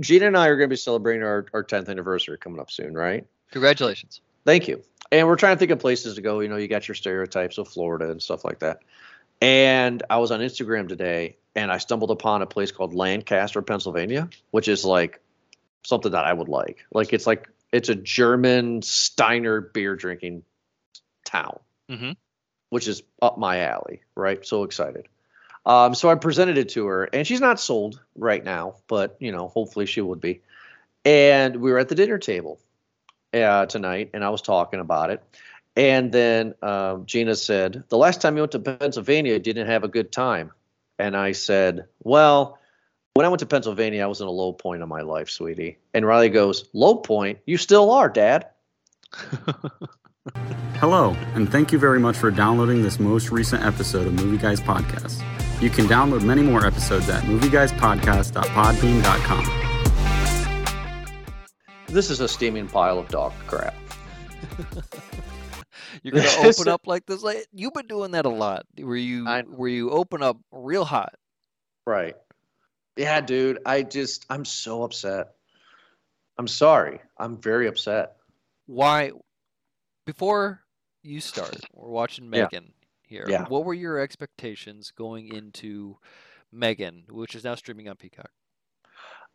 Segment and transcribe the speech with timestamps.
[0.00, 2.94] Gina and I are going to be celebrating our, our 10th anniversary coming up soon,
[2.94, 3.26] right?
[3.50, 4.20] Congratulations.
[4.44, 4.82] Thank you.
[5.12, 6.40] And we're trying to think of places to go.
[6.40, 8.80] You know, you got your stereotypes of Florida and stuff like that.
[9.40, 14.28] And I was on Instagram today and I stumbled upon a place called Lancaster, Pennsylvania,
[14.50, 15.20] which is like
[15.84, 16.84] something that I would like.
[16.92, 20.42] Like it's like it's a German Steiner beer drinking
[21.24, 21.58] town,
[21.90, 22.12] mm-hmm.
[22.70, 24.02] which is up my alley.
[24.16, 25.08] Right, so excited.
[25.66, 29.32] Um, so I presented it to her, and she's not sold right now, but you
[29.32, 30.42] know, hopefully she would be.
[31.04, 32.60] And we were at the dinner table
[33.32, 35.22] uh, tonight, and I was talking about it.
[35.76, 39.84] And then um, Gina said, "The last time you went to Pennsylvania, you didn't have
[39.84, 40.52] a good time."
[40.98, 42.58] And I said, "Well."
[43.16, 45.78] when I went to Pennsylvania, I was in a low point of my life, sweetie.
[45.94, 47.38] And Riley goes, Low point?
[47.46, 48.48] You still are, Dad.
[50.80, 54.60] Hello, and thank you very much for downloading this most recent episode of Movie Guys
[54.60, 55.22] Podcast.
[55.60, 59.70] You can download many more episodes at movieguyspodcast.podbean.com.
[61.86, 63.74] This is a steaming pile of dog crap.
[66.02, 67.22] You're gonna open up like this.
[67.22, 68.66] Like you've been doing that a lot.
[68.76, 71.14] Where you I, where you open up real hot.
[71.86, 72.16] Right.
[72.96, 73.60] Yeah, dude.
[73.64, 75.34] I just I'm so upset.
[76.36, 77.00] I'm sorry.
[77.16, 78.16] I'm very upset.
[78.66, 79.12] Why?
[80.04, 80.64] Before
[81.02, 82.73] you start, we're watching Megan yeah.
[83.14, 83.26] Here.
[83.28, 83.44] Yeah.
[83.46, 85.96] What were your expectations going into
[86.52, 88.30] Megan, which is now streaming on Peacock?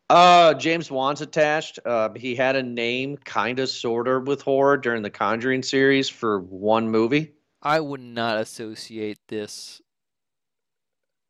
[0.09, 1.79] Uh, James Wan's attached.
[1.85, 6.09] Uh, he had a name, kind of, sort of, with horror during the Conjuring series
[6.09, 7.33] for one movie.
[7.61, 9.81] I would not associate this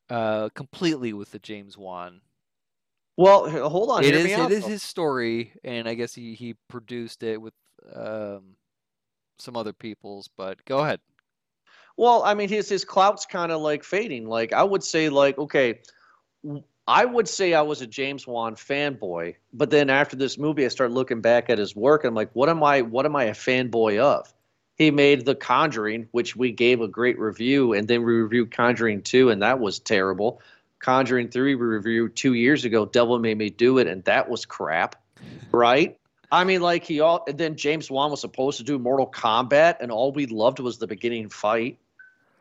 [0.09, 2.21] uh, completely with the James Wan.
[3.17, 4.05] Well, hold on.
[4.05, 4.25] It is.
[4.25, 7.53] It is his story, and I guess he he produced it with
[7.93, 8.55] um,
[9.37, 10.29] some other people's.
[10.37, 11.01] But go ahead.
[11.99, 14.25] Well, I mean, his his clout's kind of like fading.
[14.25, 15.81] Like I would say, like okay,
[16.87, 20.69] I would say I was a James Wan fanboy, but then after this movie, I
[20.69, 22.05] start looking back at his work.
[22.05, 22.83] And I'm like, what am I?
[22.83, 24.33] What am I a fanboy of?
[24.77, 29.01] He made The Conjuring, which we gave a great review, and then we reviewed Conjuring
[29.01, 30.41] Two, and that was terrible.
[30.79, 34.45] Conjuring 3 we reviewed two years ago, Devil Made Me Do It, and that was
[34.45, 34.95] crap,
[35.51, 35.97] right?
[36.31, 39.81] I mean, like he all, and then James Wan was supposed to do Mortal Kombat,
[39.81, 41.77] and all we loved was the beginning fight,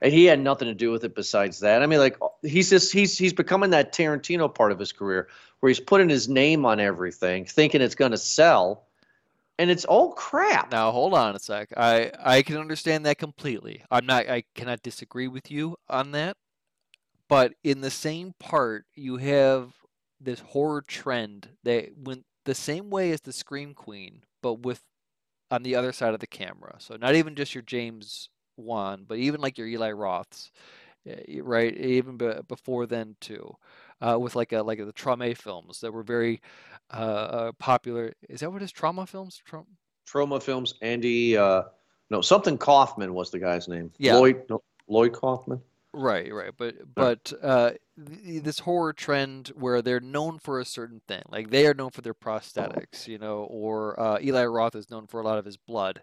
[0.01, 1.83] and he had nothing to do with it besides that.
[1.83, 5.29] I mean, like he's just he's he's becoming that Tarantino part of his career
[5.61, 8.85] where he's putting his name on everything, thinking it's going to sell,
[9.59, 10.71] and it's all crap.
[10.71, 11.73] Now hold on a sec.
[11.77, 13.83] I I can understand that completely.
[13.91, 14.29] I'm not.
[14.29, 16.37] I cannot disagree with you on that.
[17.29, 19.75] But in the same part, you have
[20.21, 24.83] this horror trend that went the same way as the Scream Queen, but with
[25.51, 26.77] on the other side of the camera.
[26.79, 30.51] So not even just your James Wan, but even like your Eli Roths,
[31.07, 31.75] eh, right?
[31.77, 32.17] Even
[32.49, 33.55] before then too,
[34.01, 36.41] uh, with like a like the trauma films that were very
[36.93, 38.13] uh, uh, popular.
[38.29, 39.41] Is that what his Trauma films?
[39.45, 39.65] Tra-
[40.07, 40.75] Troma films.
[40.83, 41.65] Andy, uh,
[42.11, 43.93] no, something Kaufman was the guy's name.
[43.99, 45.61] Yeah, Lloyd, no, Lloyd Kaufman.
[45.99, 51.23] Right, right, but but uh, this horror trend where they're known for a certain thing,
[51.29, 55.09] like they are known for their prosthetics, you know, or uh, Eli Roth is known
[55.09, 56.03] for a lot of his blood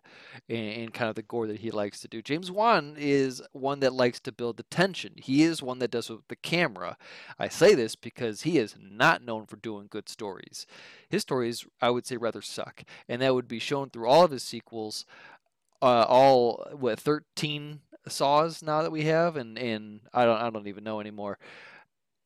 [0.50, 2.22] and, and, kind of the gore that he likes to do.
[2.22, 5.14] James Wan is one that likes to build the tension.
[5.16, 6.98] He is one that does with the camera.
[7.40, 10.68] I say this because he is not known for doing good stories.
[11.08, 14.32] His stories, I would say, rather suck, and that would be shown through all of
[14.32, 15.06] his sequels.
[15.82, 20.68] Uh, all what 13 saws now that we have, and and I don't I don't
[20.68, 21.38] even know anymore.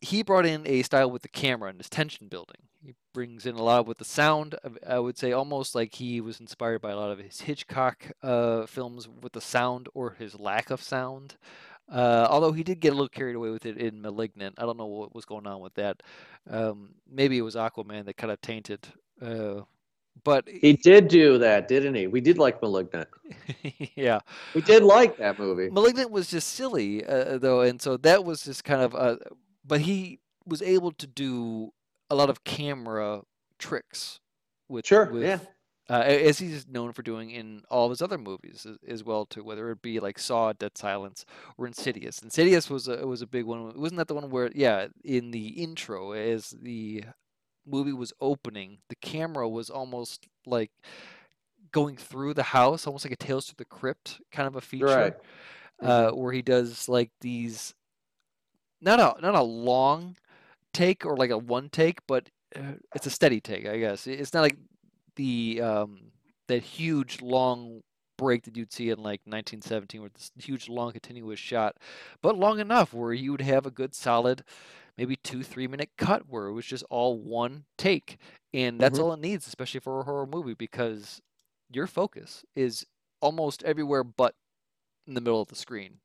[0.02, 2.62] He brought in a style with the camera and his tension building.
[2.82, 4.56] He brings in a lot with the sound.
[4.88, 8.66] I would say almost like he was inspired by a lot of his Hitchcock uh,
[8.66, 11.36] films with the sound or his lack of sound.
[11.92, 14.78] Uh, although he did get a little carried away with it in *Malignant*, I don't
[14.78, 16.02] know what was going on with that.
[16.50, 18.88] Um, maybe it was Aquaman that kind of tainted
[19.22, 19.62] uh,
[20.24, 22.08] but he did do that, didn't he?
[22.08, 23.08] We did like *Malignant*.
[23.96, 24.20] yeah,
[24.54, 25.70] we did like that movie.
[25.70, 28.96] *Malignant* was just silly, uh, though, and so that was just kind of.
[28.96, 29.18] Uh,
[29.66, 31.72] but he was able to do
[32.10, 33.22] a lot of camera
[33.58, 34.20] tricks
[34.68, 35.40] with sure, with, yeah.
[35.90, 39.26] Uh, as he's known for doing in all of his other movies as, as, well
[39.26, 41.26] too, whether it be like Saw, Dead Silence,
[41.58, 42.20] or Insidious.
[42.20, 43.74] Insidious was a was a big one.
[43.76, 47.06] Wasn't that the one where yeah, in the intro as the
[47.70, 50.72] movie was opening, the camera was almost like
[51.72, 54.86] going through the house, almost like a Tales to the Crypt kind of a feature,
[54.86, 55.14] right.
[55.82, 56.20] uh, mm-hmm.
[56.20, 57.74] where he does like these
[58.82, 60.16] not a not a long
[60.74, 64.08] take or like a one take, but uh, it's a steady take, I guess.
[64.08, 64.58] It's not like
[65.16, 66.12] the um,
[66.48, 67.82] that huge long
[68.18, 71.78] break that you'd see in like 1917 with this huge long continuous shot,
[72.22, 74.44] but long enough where you would have a good solid
[74.98, 78.18] maybe two three minute cut where it was just all one take
[78.54, 79.04] and that's Mhm.
[79.04, 81.22] all it needs especially for a horror movie because
[81.72, 82.86] your focus is
[83.22, 84.36] almost everywhere but
[85.08, 86.00] in the middle of the screen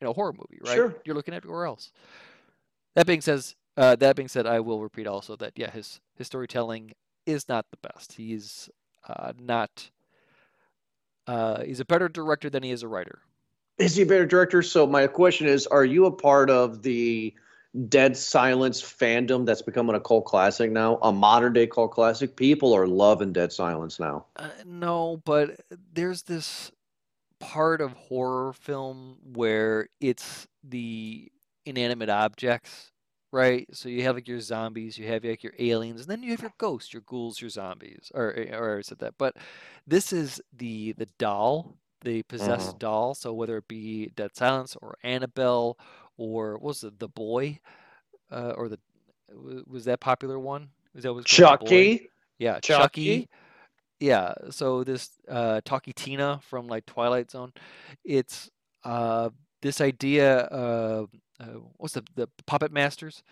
[0.00, 0.94] in a horror movie right Sure.
[1.04, 1.92] you're looking everywhere else
[2.94, 6.26] that being says uh, that being said i will repeat also that yeah his his
[6.26, 6.92] storytelling
[7.26, 8.68] is not the best he's
[9.08, 9.90] uh, not
[11.26, 13.20] uh, he's a better director than he is a writer
[13.78, 14.62] Is he a better director?
[14.62, 17.32] So my question is, are you a part of the
[17.88, 20.98] Dead Silence fandom that's becoming a cult classic now?
[21.02, 22.36] A modern day cult classic?
[22.36, 24.26] People are loving Dead Silence now.
[24.36, 25.60] Uh, no, but
[25.92, 26.70] there's this
[27.40, 31.30] part of horror film where it's the
[31.64, 32.92] inanimate objects,
[33.32, 33.66] right?
[33.72, 36.42] So you have like your zombies, you have like your aliens, and then you have
[36.42, 38.12] your ghosts, your ghouls, your zombies.
[38.14, 39.36] Or, or I said that, but
[39.86, 43.14] this is the the doll, the possessed doll.
[43.14, 45.78] So whether it be Dead Silence or Annabelle
[46.16, 47.58] or what was it the boy,
[48.30, 48.78] uh, or the
[49.66, 50.70] was that popular one?
[50.94, 51.24] Was that was?
[51.24, 52.10] Chucky?
[52.38, 53.22] Yeah, Chucky?
[53.22, 53.28] Chucky.
[54.00, 57.52] Yeah, so this uh Talky Tina from like Twilight Zone,
[58.04, 58.50] it's
[58.84, 59.30] uh
[59.62, 61.10] this idea of
[61.40, 63.22] uh, what's the the Puppet Masters?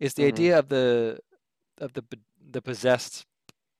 [0.00, 0.28] It's the Mhm.
[0.28, 1.18] idea of the
[1.78, 2.04] of the
[2.50, 3.26] the possessed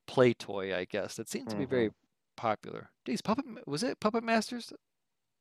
[0.07, 1.17] play toy, I guess.
[1.17, 1.91] That seemed to be very
[2.37, 2.91] popular.
[3.05, 4.73] Geez, Puppet was it Puppet Masters?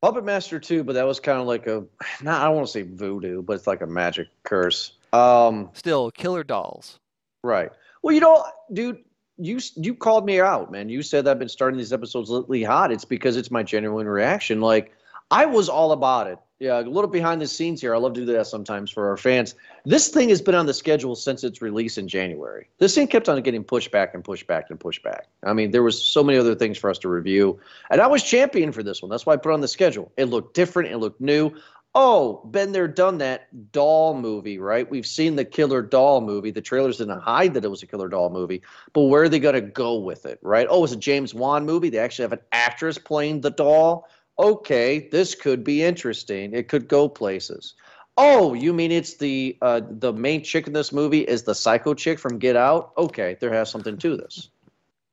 [0.00, 1.84] Puppet Master too, but that was kind of like a,
[2.22, 4.92] not, I don't want to say voodoo, but it's like a magic curse.
[5.12, 6.98] Um, Still, Killer Dolls.
[7.42, 7.70] Right.
[8.02, 9.02] Well, you know, dude,
[9.38, 10.88] you you called me out, man.
[10.88, 12.90] You said I've been starting these episodes lately hot.
[12.90, 14.60] It's because it's my genuine reaction.
[14.60, 14.92] Like
[15.30, 16.38] I was all about it.
[16.60, 17.94] Yeah, a little behind the scenes here.
[17.94, 19.54] I love to do that sometimes for our fans.
[19.84, 22.68] This thing has been on the schedule since its release in January.
[22.78, 25.28] This thing kept on getting pushed back and pushed back and pushed back.
[25.44, 27.60] I mean, there was so many other things for us to review,
[27.90, 29.08] and I was champion for this one.
[29.08, 30.10] That's why I put on the schedule.
[30.16, 30.90] It looked different.
[30.90, 31.54] It looked new.
[31.94, 33.72] Oh, been there, done that.
[33.72, 34.88] Doll movie, right?
[34.88, 36.50] We've seen the Killer Doll movie.
[36.50, 38.62] The trailers didn't hide that it was a Killer Doll movie,
[38.92, 40.66] but where are they going to go with it, right?
[40.68, 41.88] Oh, it's a James Wan movie.
[41.88, 44.08] They actually have an actress playing the doll.
[44.38, 46.52] Okay, this could be interesting.
[46.54, 47.74] It could go places.
[48.16, 51.94] Oh, you mean it's the uh, the main chick in this movie is the psycho
[51.94, 52.92] chick from Get Out?
[52.96, 54.50] Okay, there has something to this.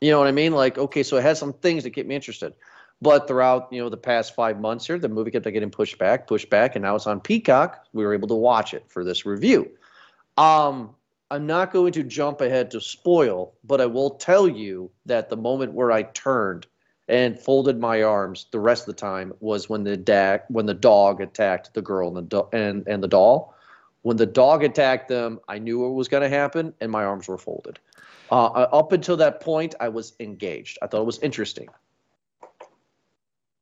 [0.02, 0.54] You know what I mean?
[0.54, 2.54] Like, okay, so it has some things that get me interested.
[3.02, 6.28] But throughout, you know, the past five months here, the movie kept getting pushed back,
[6.28, 7.86] pushed back, and now it's on Peacock.
[7.94, 9.70] We were able to watch it for this review.
[10.38, 10.96] Um,
[11.30, 15.38] I'm not going to jump ahead to spoil, but I will tell you that the
[15.38, 16.68] moment where I turned
[17.08, 20.74] and folded my arms the rest of the time was when the da- when the
[20.74, 23.54] dog attacked the girl and the do- and and the doll.
[24.02, 27.28] When the dog attacked them, I knew what was going to happen, and my arms
[27.28, 27.80] were folded.
[28.32, 30.78] Uh, up until that point, I was engaged.
[30.82, 31.70] I thought it was interesting,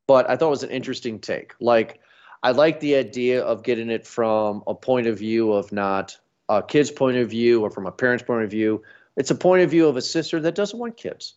[0.08, 1.54] but I thought it was an interesting take.
[1.60, 2.00] Like,
[2.44, 6.18] I like the idea of getting it from a point of view of not
[6.50, 8.84] a kid's point of view or from a parent's point of view.
[9.16, 11.36] It's a point of view of a sister that doesn't want kids,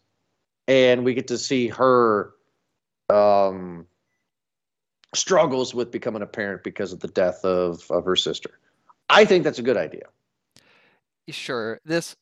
[0.69, 2.33] and we get to see her
[3.11, 3.87] um,
[5.15, 8.59] struggles with becoming a parent because of the death of of her sister.
[9.09, 10.05] I think that's a good idea.
[11.29, 12.17] Sure, this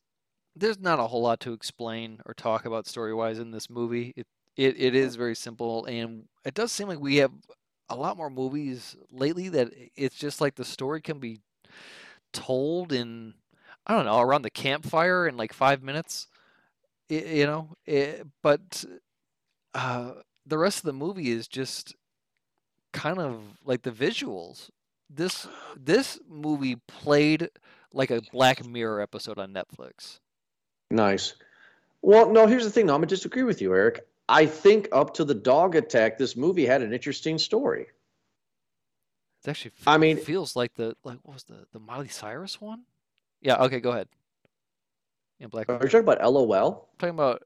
[0.55, 4.13] there's not a whole lot to explain or talk about story-wise in this movie.
[4.15, 7.31] It it, it is very simple, and it does seem like we have
[7.89, 11.41] a lot more movies lately that it's just like the story can be
[12.33, 13.33] told in
[13.85, 16.27] I don't know around the campfire in like five minutes,
[17.09, 17.69] y- you know.
[17.85, 18.83] It, but
[19.73, 20.13] uh,
[20.45, 21.95] the rest of the movie is just
[22.93, 24.69] kind of like the visuals.
[25.09, 25.47] This
[25.77, 27.49] this movie played
[27.93, 30.19] like a Black Mirror episode on Netflix.
[30.91, 31.35] Nice.
[32.01, 32.93] Well, no, here's the thing, though.
[32.93, 34.05] I'm going to disagree with you, Eric.
[34.29, 37.87] I think up to the dog attack, this movie had an interesting story.
[39.43, 42.59] It actually f- I mean- feels like the like what was the the Miley Cyrus
[42.59, 42.81] one?
[43.41, 43.57] Yeah.
[43.57, 43.79] Okay.
[43.79, 44.07] Go ahead.
[45.39, 45.83] In Black Are Mirror.
[45.85, 46.89] you talking about LOL?
[46.99, 47.43] talking about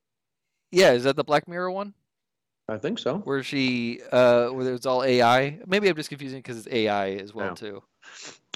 [0.71, 0.91] yeah.
[0.91, 1.93] Is that the Black Mirror one
[2.67, 3.17] I think so.
[3.19, 5.59] where she uh where it's all AI?
[5.65, 7.81] Maybe I'm just confusing because it's AI as well too.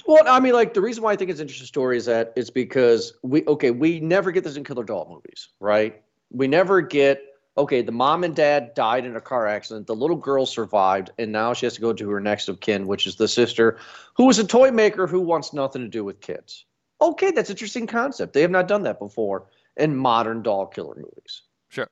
[0.06, 2.32] Well, I mean, like the reason why I think it's an interesting story is that
[2.36, 6.02] it's because we okay, we never get this in Killer Doll movies, right?
[6.30, 7.22] We never get
[7.56, 11.30] okay, the mom and dad died in a car accident, the little girl survived, and
[11.30, 13.78] now she has to go to her next of kin, which is the sister,
[14.16, 16.64] who is a toy maker who wants nothing to do with kids.
[17.00, 18.32] Okay, that's an interesting concept.
[18.32, 19.46] They have not done that before
[19.76, 21.42] in modern doll killer movies.
[21.68, 21.88] Sure.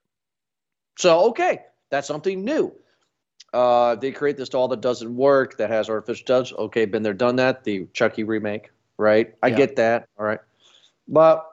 [0.98, 2.72] So okay, that's something new.
[3.52, 6.52] Uh, they create this doll that doesn't work, that has artificial touch.
[6.54, 7.64] Okay, been there, done that.
[7.64, 9.34] The Chucky remake, right?
[9.42, 9.56] I Yeah.
[9.56, 10.08] get that.
[10.18, 10.40] All right,
[11.08, 11.46] but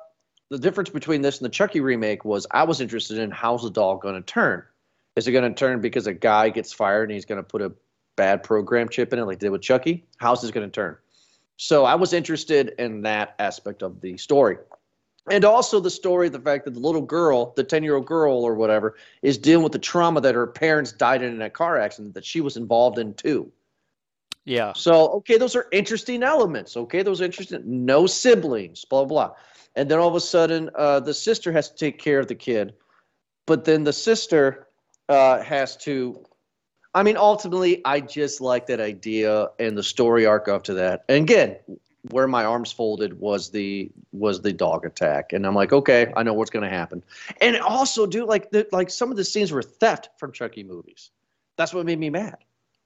[0.49, 3.69] the difference between this and the Chucky remake was I was interested in how's the
[3.69, 4.63] doll going to turn.
[5.15, 7.61] Is it going to turn because a guy gets fired and he's going to put
[7.61, 7.73] a
[8.15, 10.05] bad program chip in it, like they did with Chucky?
[10.17, 10.97] How's this going to turn?
[11.61, 14.55] So I was interested in that aspect of the story.
[15.29, 18.45] And also the story, the fact that the little girl, the 10 year old girl
[18.45, 22.13] or whatever, is dealing with the trauma that her parents died in a car accident
[22.13, 23.51] that she was involved in too.
[24.45, 24.71] Yeah.
[24.71, 26.77] So, okay, those are interesting elements.
[26.77, 27.61] Okay, those are interesting.
[27.65, 29.33] No siblings, blah, blah.
[29.75, 32.35] And then all of a sudden, uh, the sister has to take care of the
[32.35, 32.73] kid.
[33.45, 34.69] But then the sister
[35.09, 36.23] uh, has to.
[36.93, 41.05] I mean, ultimately, I just like that idea and the story arc up to that.
[41.07, 41.57] And again,
[42.09, 46.23] where my arms folded was the was the dog attack, and I'm like, okay, I
[46.23, 47.03] know what's going to happen.
[47.41, 51.11] And also, dude, like the, like some of the scenes were theft from Chucky movies.
[51.57, 52.37] That's what made me mad.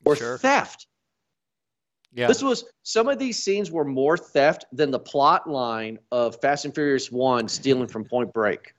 [0.04, 0.38] Or Sure.
[0.38, 0.88] theft.
[2.14, 2.28] Yeah.
[2.28, 6.66] This was some of these scenes were more theft than the plot line of Fast
[6.66, 8.74] and Furious One stealing from Point Break.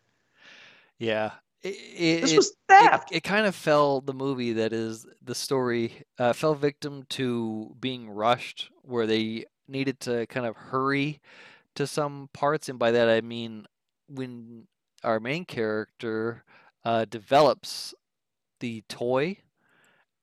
[0.98, 1.30] yeah.
[1.64, 3.08] It, it, This was it, theft.
[3.12, 8.10] it kind of fell the movie that is the story uh, fell victim to being
[8.10, 11.20] rushed where they needed to kind of hurry
[11.74, 13.66] to some parts and by that i mean
[14.08, 14.66] when
[15.02, 16.44] our main character
[16.84, 17.94] uh, develops
[18.60, 19.38] the toy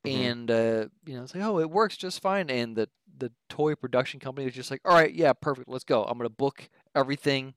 [0.05, 0.11] Mhm.
[0.13, 3.75] and uh, you know it's like oh it works just fine and the the toy
[3.75, 7.53] production company is just like all right yeah perfect let's go i'm gonna book everything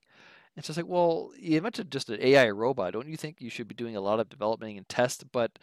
[0.55, 2.93] it's just like, well, you mentioned just an AI robot.
[2.93, 5.31] Don't you think you should be doing a lot of development and test?
[5.31, 5.59] But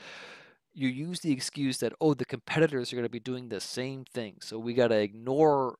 [0.75, 4.04] you use the excuse that, oh, the competitors are going to be doing the same
[4.04, 4.37] thing.
[4.40, 5.78] So we got to ignore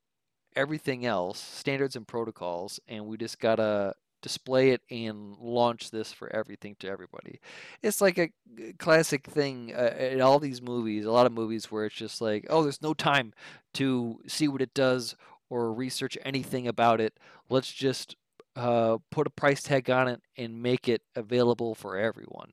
[0.55, 6.13] everything else, standards and protocols, and we just got to display it and launch this
[6.13, 7.41] for everything to everybody.
[7.83, 8.31] It's like a
[8.79, 12.47] classic thing uh, in all these movies, a lot of movies where it's just like,
[12.49, 13.33] oh, there's no time
[13.75, 15.17] to see what it does
[15.51, 17.19] or research anything about it.
[17.51, 18.17] Let's just
[18.57, 22.53] uh, put a price tag on it and make it available for everyone.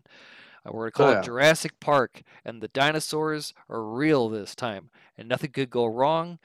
[0.65, 1.19] Uh, we're gonna call Oh, yeah.
[1.19, 6.39] it Jurassic Park, and the dinosaurs are real this time, and nothing could go wrong.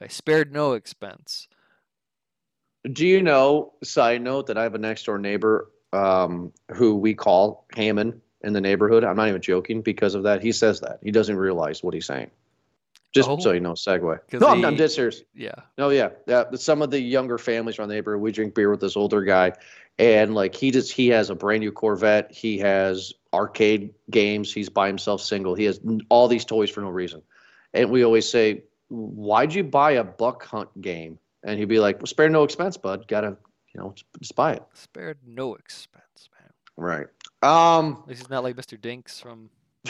[0.00, 1.48] I spared no expense.
[2.92, 3.72] Do you know?
[3.82, 8.52] Side note that I have a next door neighbor um, who we call Hammond in
[8.52, 9.02] the neighborhood.
[9.04, 10.42] I'm not even joking because of that.
[10.42, 12.30] He says that he doesn't realize what he's saying.
[13.14, 13.52] Just so Oh.
[13.52, 14.18] you know, segue.
[14.30, 15.22] 'Cause No, I'm, I'm dead serious.
[15.34, 16.44] Yeah, No, yeah, yeah.
[16.54, 19.52] Some of the younger families around the neighborhood, we drink beer with this older guy,
[19.98, 22.30] and like he just he has a brand new Corvette.
[22.32, 24.52] He has arcade games.
[24.52, 25.54] He's by himself, single.
[25.54, 27.22] He has all these toys for no reason,
[27.72, 31.98] and we always say, "Why'd you buy a buck hunt game?" And he'd be like,
[31.98, 33.06] well, "Spare no expense, bud.
[33.08, 33.36] Gotta,
[33.74, 36.50] you know, just buy it." spared no expense, man.
[36.76, 37.06] Right.
[37.42, 37.98] Um.
[38.02, 38.78] At least he's not like Mr.
[38.78, 39.48] Dinks from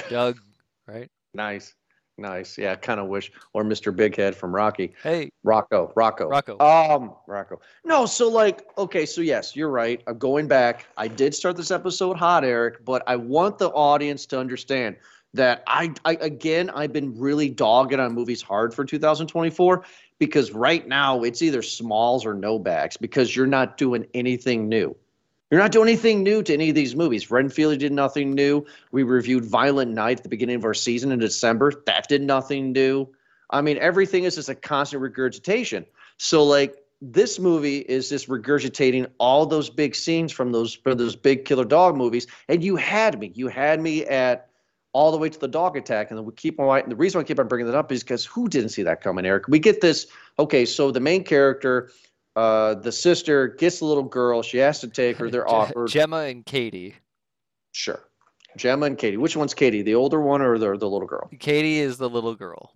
[0.09, 0.39] Doug,
[0.87, 1.11] right?
[1.35, 1.75] Nice.
[2.19, 2.59] Nice.
[2.59, 2.73] Yeah.
[2.73, 3.95] I Kind of wish, or Mr.
[3.95, 4.93] Big Head from Rocko.
[5.03, 6.61] Hey, Rocko, Rocko, Rocko.
[6.61, 7.59] Um, Rocko.
[7.85, 10.03] No, so like, okay, so yes, you're right.
[10.07, 10.87] I'm going back.
[10.97, 14.97] I did start this episode hot, Eric, but I want the audience to understand
[15.35, 19.85] that I, I again, I've been really dogging on movies hard for 2024
[20.19, 24.97] because right now it's either smalls or no backs because you're not doing anything new.
[25.51, 27.31] You're not doing anything new to any of these movies.
[27.31, 28.67] Renfield did nothing new.
[28.93, 31.73] We reviewed Violent Night at the beginning of our season in December.
[31.87, 33.09] That did nothing new.
[33.51, 35.87] I mean, everything is just a constant regurgitation.
[36.19, 41.17] So, like, this movie is just regurgitating all those big scenes from those from those
[41.17, 42.27] big killer dog movies.
[42.49, 43.33] And you had me.
[43.35, 44.51] You had me at
[44.93, 46.11] all the way to the dog attack.
[46.11, 46.81] And we keep on.
[46.81, 49.01] And The reason I keep on bringing that up is because who didn't see that
[49.01, 49.49] coming, Eric?
[49.49, 50.09] We get this.
[50.39, 51.91] Okay, so the main character,
[52.39, 54.43] uh, the sister gets a little girl.
[54.43, 55.29] She has to take her.
[55.29, 55.89] They're offered.
[55.89, 56.95] Gemma and Katie.
[57.73, 58.05] Sure.
[58.57, 59.17] Gemma and Katie.
[59.17, 59.83] Which one's Katie?
[59.83, 61.29] The older one or the the little girl?
[61.41, 62.75] Katie is the little girl.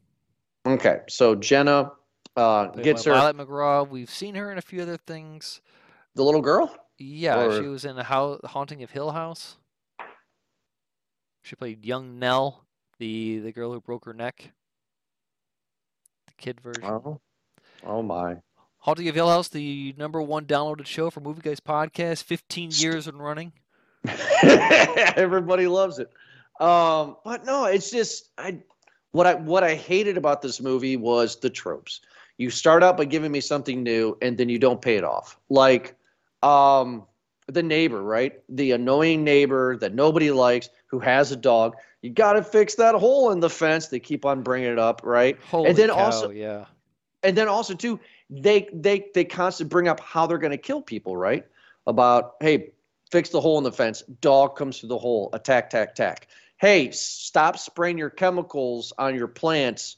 [0.66, 1.92] Okay, so Jenna
[2.36, 3.12] uh, gets her.
[3.12, 3.88] Violet McGraw.
[3.88, 5.60] We've seen her in a few other things.
[6.16, 6.74] The little girl.
[6.98, 9.58] Yeah, she was in the How Haunting of Hill House.
[11.42, 12.64] She played young Nell,
[12.98, 14.50] the the girl who broke her neck.
[16.26, 16.84] The kid version.
[16.84, 17.20] Oh,
[17.84, 18.38] oh my.
[18.82, 22.82] Haunting of Hill House, the number one downloaded show for Movie Guys podcast, 15 St-
[22.82, 23.52] years and running.
[24.42, 26.10] Everybody loves it.
[26.60, 28.58] Um, but no, it's just I
[29.12, 32.00] what I what I hated about this movie was the tropes.
[32.38, 35.38] You start out by giving me something new and then you don't pay it off.
[35.48, 35.94] Like
[36.42, 37.04] um
[37.46, 38.40] the neighbor, right?
[38.48, 41.76] The annoying neighbor that nobody likes who has a dog.
[42.00, 43.88] You got to fix that hole in the fence.
[43.88, 45.38] They keep on bringing it up, right?
[45.50, 46.64] Holy then cow, also- yeah.
[47.22, 48.00] and then also too
[48.40, 51.46] they they they constantly bring up how they're going to kill people right?
[51.86, 52.70] About hey
[53.10, 54.02] fix the hole in the fence.
[54.20, 55.28] Dog comes through the hole.
[55.32, 59.96] Attack tack tack hey stop spraying your chemicals on your plants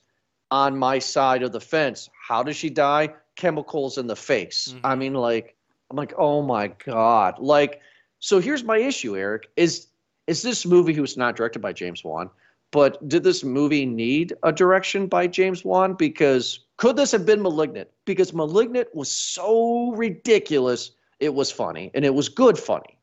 [0.51, 2.09] on my side of the fence.
[2.29, 3.11] How does she die?
[3.37, 4.75] Chemicals in the face.
[4.83, 4.99] I Mhm.
[4.99, 5.57] mean like
[5.91, 7.39] i'm like oh my god.
[7.39, 7.81] Like
[8.19, 9.87] so here's my issue eric is
[10.27, 12.31] is this movie who's not directed by James Wan,
[12.71, 15.93] but did this movie need a direction by James Wan?
[15.93, 17.89] Because could this have been Malignant?
[18.05, 22.99] Because Malignant was so ridiculous, it was funny, and it was good funny.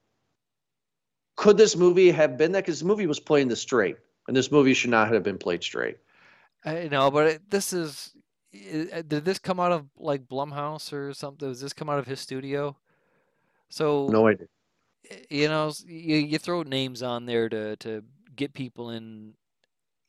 [1.38, 2.66] Could this movie have been that?
[2.66, 3.98] Because the movie was playing the straight,
[4.28, 5.98] and this movie should not have been played straight.
[6.66, 8.12] I know, but it, this is.
[8.54, 11.48] i- Did this come out of like Blumhouse or something?
[11.48, 12.76] Does this come out of his studio?
[13.70, 14.48] So No idea.
[15.30, 18.04] you know, you, you throw names on there to to
[18.36, 19.34] get people in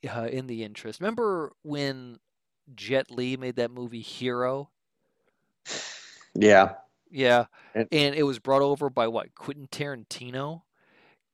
[0.08, 1.00] uh, in the interest.
[1.00, 2.18] Remember when
[2.74, 4.70] Jet Li made that movie Hero?
[6.34, 6.74] Yeah.
[7.10, 10.62] Yeah, And- and it was brought over by what Quentin Tarantino.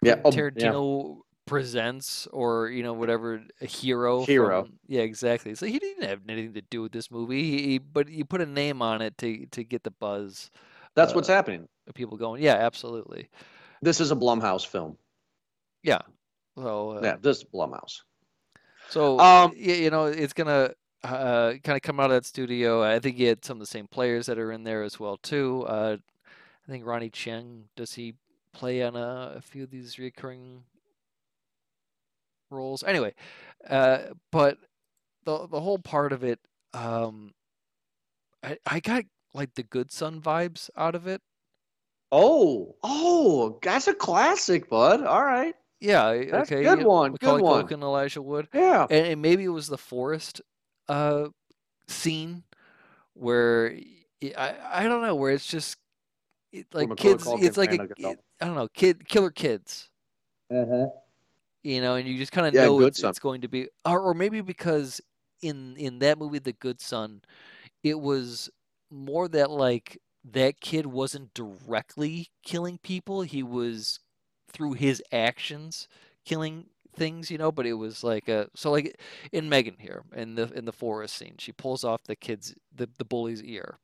[0.02, 0.70] Yeah, Quentin oh, yeah.
[0.73, 4.25] Tarantino presents or you know whatever a hero.
[4.25, 4.64] Hero.
[4.64, 5.54] from- yeah, exactly.
[5.54, 7.42] So he didn't have anything to do with this movie.
[7.44, 10.50] He, he- but you put a name on it to to get the buzz
[10.94, 11.68] That's Uh, what's happening.
[11.94, 12.42] people going.
[12.42, 13.28] Yeah, absolutely.
[13.80, 14.99] This is a Blumhouse film.
[15.85, 16.00] Yeah.
[16.56, 18.02] So uh, Yeah, this is Blumhouse.
[18.90, 22.82] So Um, y- you know, it's gonna uh, kind of come out of that studio.
[22.82, 25.16] I think he had some of the same players that are in there as well
[25.16, 25.64] too.
[25.68, 25.96] Uh,
[26.66, 28.14] I think Ronny Chieng does he
[28.52, 30.64] play on a, a few of these recurring
[32.50, 32.82] roles?
[32.82, 33.14] Anyway,
[33.68, 33.98] uh,
[34.30, 34.58] but
[35.24, 36.40] the the whole part of it,
[36.74, 37.32] um,
[38.42, 41.22] I I got like the Good Son vibes out of it.
[42.10, 45.04] Oh, oh, that's a classic, bud.
[45.04, 45.54] All right.
[45.80, 46.62] Yeah, That's a okay.
[46.62, 47.68] good one, Macaulay good one.
[47.68, 48.48] Culkin, Elijah Wood.
[48.52, 48.86] Yeah.
[48.90, 50.40] and, and maybe it was the forest
[50.88, 51.28] uh
[51.88, 52.45] scene
[53.14, 53.75] where
[54.37, 55.76] I, I don't know where it's just
[56.52, 59.90] it, like kids it's like fan, a I it- I don't know kid killer kids.
[60.50, 60.88] Uh-huh.
[61.62, 64.00] you know and you just kind of Yeah, know it's, it's going to be or,
[64.00, 65.00] or maybe because
[65.42, 67.23] in in that movie The Good Son
[67.83, 68.50] it was
[68.90, 74.00] more that like that kid wasn't directly killing people he was
[74.52, 75.88] through his actions
[76.25, 76.66] killing
[76.98, 78.98] things you know but it was like a so like
[79.32, 82.88] in Megan here in the in the forest scene she pulls off the kid's the,
[82.98, 83.78] the bully's ear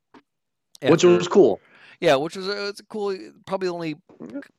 [0.83, 1.61] Which was cool.
[2.01, 3.17] yeah, which was a, it's a cool,
[3.47, 3.95] probably the only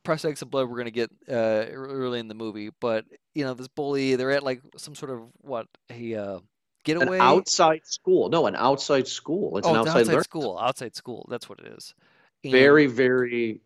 [0.04, 2.72] press X of blood we're gonna get uh, early in the movie.
[2.80, 6.40] But you know, this bully, they're at like some sort of what a uh,
[6.84, 7.18] getaway.
[7.18, 8.30] An outside school.
[8.30, 9.58] No, an outside school.
[9.58, 11.28] It's oh, an outside, outside school, outside school.
[11.30, 11.94] That's what it is.
[12.44, 13.62] And- Very, very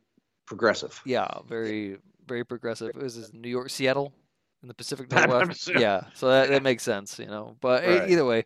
[0.45, 0.99] progressive.
[1.06, 1.97] yeah, very
[2.28, 2.89] very progressive.
[2.89, 4.13] It was New York, Seattle,
[4.62, 5.65] in the Pacific Northwest.
[5.65, 5.78] sure.
[5.80, 7.56] yeah, so that, that makes sense, you know.
[7.62, 8.10] But Right.
[8.10, 8.45] either way,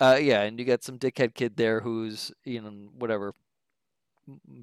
[0.00, 3.32] uh, yeah, and you got some dickhead kid there who's you know whatever,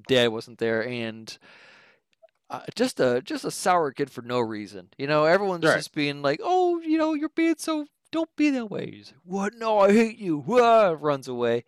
[0.08, 1.36] dad wasn't there, and
[2.50, 4.88] uh, just a just a sour kid for no reason.
[4.98, 5.76] You know, everyone's Right.
[5.76, 7.86] just being like, oh, you know, you're being so.
[8.12, 8.92] Don't be that way.
[8.92, 9.54] He's like, what?
[9.54, 10.38] No, I hate you.
[10.38, 10.94] Wah!
[11.00, 11.64] Runs away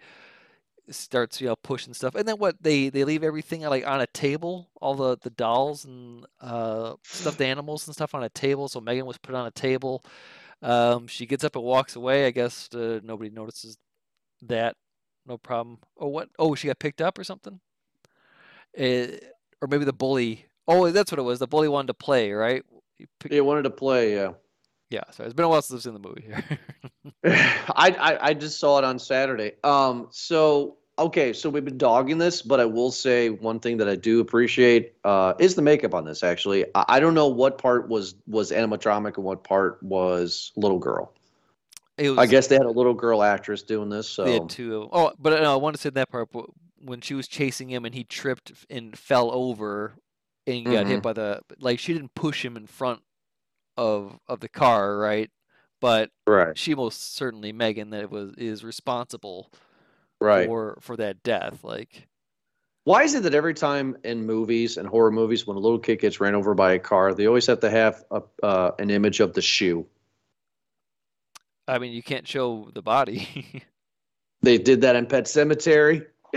[0.90, 4.07] starts you know pushing stuff and then what they they leave everything like on a
[4.09, 8.81] table all the the dolls and uh stuffed animals and stuff on a table so
[8.81, 10.05] megan was put on a table
[10.62, 13.77] um she gets up and walks away i guess uh, nobody notices
[14.42, 14.77] that
[15.27, 17.59] no problem oh what oh she got picked up or something
[18.79, 19.07] uh,
[19.61, 22.62] or maybe the bully oh that's what it was the bully wanted to play right
[22.96, 24.14] He picked- He wanted to play.
[24.14, 24.33] Yeah.
[24.90, 26.44] Yeah so it's been a while since i've seen the movie here
[27.25, 29.53] I, I I just saw it on Saturday.
[29.64, 30.09] Um.
[30.11, 31.33] So okay.
[31.33, 34.94] So we've been dogging this, but I will say one thing that I do appreciate
[35.05, 36.22] uh, is the makeup on this.
[36.22, 40.79] Actually, I, I don't know what part was was animatronic and what part was little
[40.79, 41.12] girl.
[41.99, 44.09] it was I guess they had a little girl actress doing this.
[44.09, 44.88] So They had two.
[44.92, 46.29] Oh, but no, I want to say that part
[46.81, 49.94] when she was chasing him and he tripped and fell over
[50.46, 51.03] and got hit Mhm.
[51.03, 53.01] by the like she didn't push him in front
[53.77, 55.31] of of the car, right?
[55.81, 59.51] But right, she most certainly Megan that was is responsible
[60.21, 60.47] right.
[60.47, 61.62] for for that death.
[61.62, 62.07] Like
[62.85, 66.01] Why is it that every time in movies and horror movies, when a little kid
[66.01, 69.21] gets ran over by a car, they always have to have a, uh, an image
[69.21, 69.87] of the shoe?
[71.69, 73.65] I mean, you can't show the body.
[74.43, 76.07] They did that in Pet Sematary,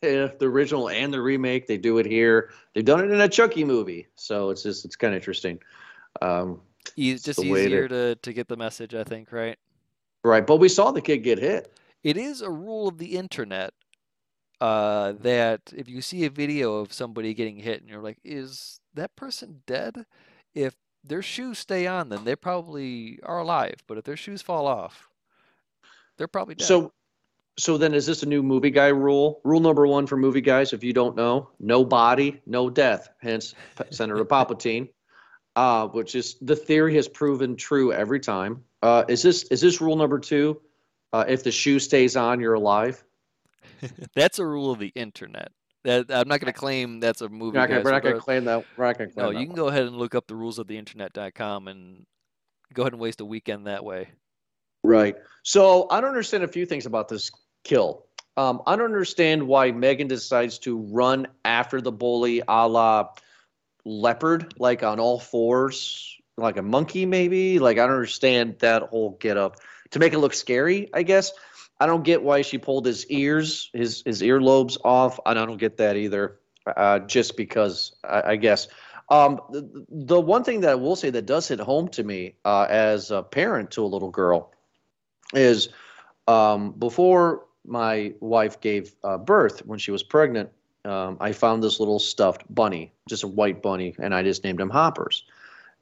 [0.00, 1.66] the original and the remake.
[1.66, 2.50] They do it here.
[2.74, 5.58] They've done it in a Chucky movie, so it's just it's kind of interesting.
[6.22, 6.60] Um,
[6.96, 9.58] E- It's just easier to to get the message, I think, right?
[10.24, 11.72] right, but we saw the kid get hit.
[12.02, 13.74] It is a rule of the internet
[14.60, 18.80] uh, that if you see a video of somebody getting hit and you're like, is
[18.94, 20.06] that person dead?
[20.54, 23.76] If their shoes stay on, then they probably are alive.
[23.86, 25.08] But if their shoes fall off,
[26.16, 26.66] they're probably dead.
[26.66, 26.92] So,
[27.58, 29.40] so then is this a new movie guy rule?
[29.44, 33.08] Rule number one for movie guys, if you don't know, no body, no death.
[33.20, 33.54] Hence,
[33.90, 34.88] Senator Palpatine,
[35.56, 38.62] uh, which is the theory has proven true every time.
[38.82, 40.60] Uh, is this is this rule number two?
[41.12, 43.04] Uh, if the shoe stays on, you're alive.
[44.14, 45.52] That's a rule of the internet.
[45.84, 47.56] That I'm not going to claim that's a movie.
[47.56, 48.64] We're not gonna, we're not going to claim that.
[48.76, 49.56] We're not going to claim No, you can one.
[49.56, 52.06] go ahead and look up the rules of the internet.com and
[52.72, 54.10] go ahead and waste a weekend that way.
[54.84, 55.16] Right.
[55.42, 57.32] So I don't understand a few things about this
[57.64, 58.06] kill.
[58.36, 63.08] Um, I don't understand why Megan decides to run after the bully a la
[63.84, 67.58] leopard, like on all fours, like a monkey, maybe.
[67.58, 69.56] Like, I don't understand that whole get up
[69.90, 71.32] to make it look scary, I guess.
[71.80, 75.18] I don't get why she pulled his ears, his, his earlobes off.
[75.26, 76.38] I don't get that either,
[76.76, 78.68] uh, just because, I, I guess.
[79.08, 82.36] Um, the, the one thing that I will say that does hit home to me
[82.44, 84.52] uh, as a parent to a little girl
[85.34, 85.68] is
[86.28, 90.50] um, before my wife gave uh, birth, when she was pregnant,
[90.84, 94.60] um, I found this little stuffed bunny, just a white bunny, and I just named
[94.60, 95.24] him Hoppers.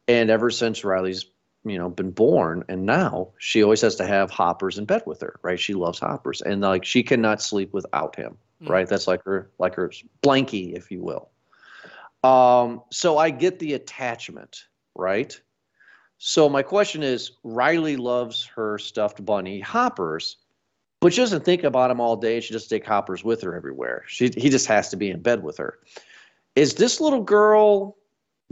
[0.08, 1.26] And ever since Riley's,
[1.64, 5.20] you know, been born, and now she always has to have Hoppers in bed with
[5.20, 5.58] her, right?
[5.60, 8.68] She loves Hoppers, and like she cannot sleep without him, Mm.
[8.68, 8.86] right?
[8.88, 9.90] That's like her, like her
[10.22, 11.30] blankie, if you will.
[12.22, 15.40] Um, so I get the attachment, right?
[16.18, 20.36] So my question is, Riley loves her stuffed bunny Hoppers,
[21.00, 22.40] but she doesn't think about him all day.
[22.40, 24.04] She just take Hoppers with her everywhere.
[24.06, 25.78] She he just has to be in bed with her.
[26.56, 27.96] Is this little girl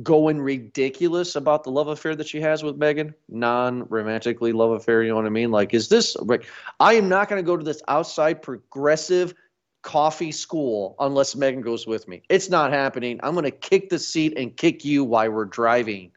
[0.02, 3.12] going ridiculous about the love affair that she has with Megan?
[3.28, 5.50] Non-romantically love affair, you know what I mean?
[5.50, 6.46] Like, is this like
[6.80, 9.34] I am not going to go to this outside progressive
[9.82, 12.22] coffee school unless Megan goes with me.
[12.28, 13.20] It's not happening.
[13.22, 16.12] I'm going to kick the seat and kick you while we're driving.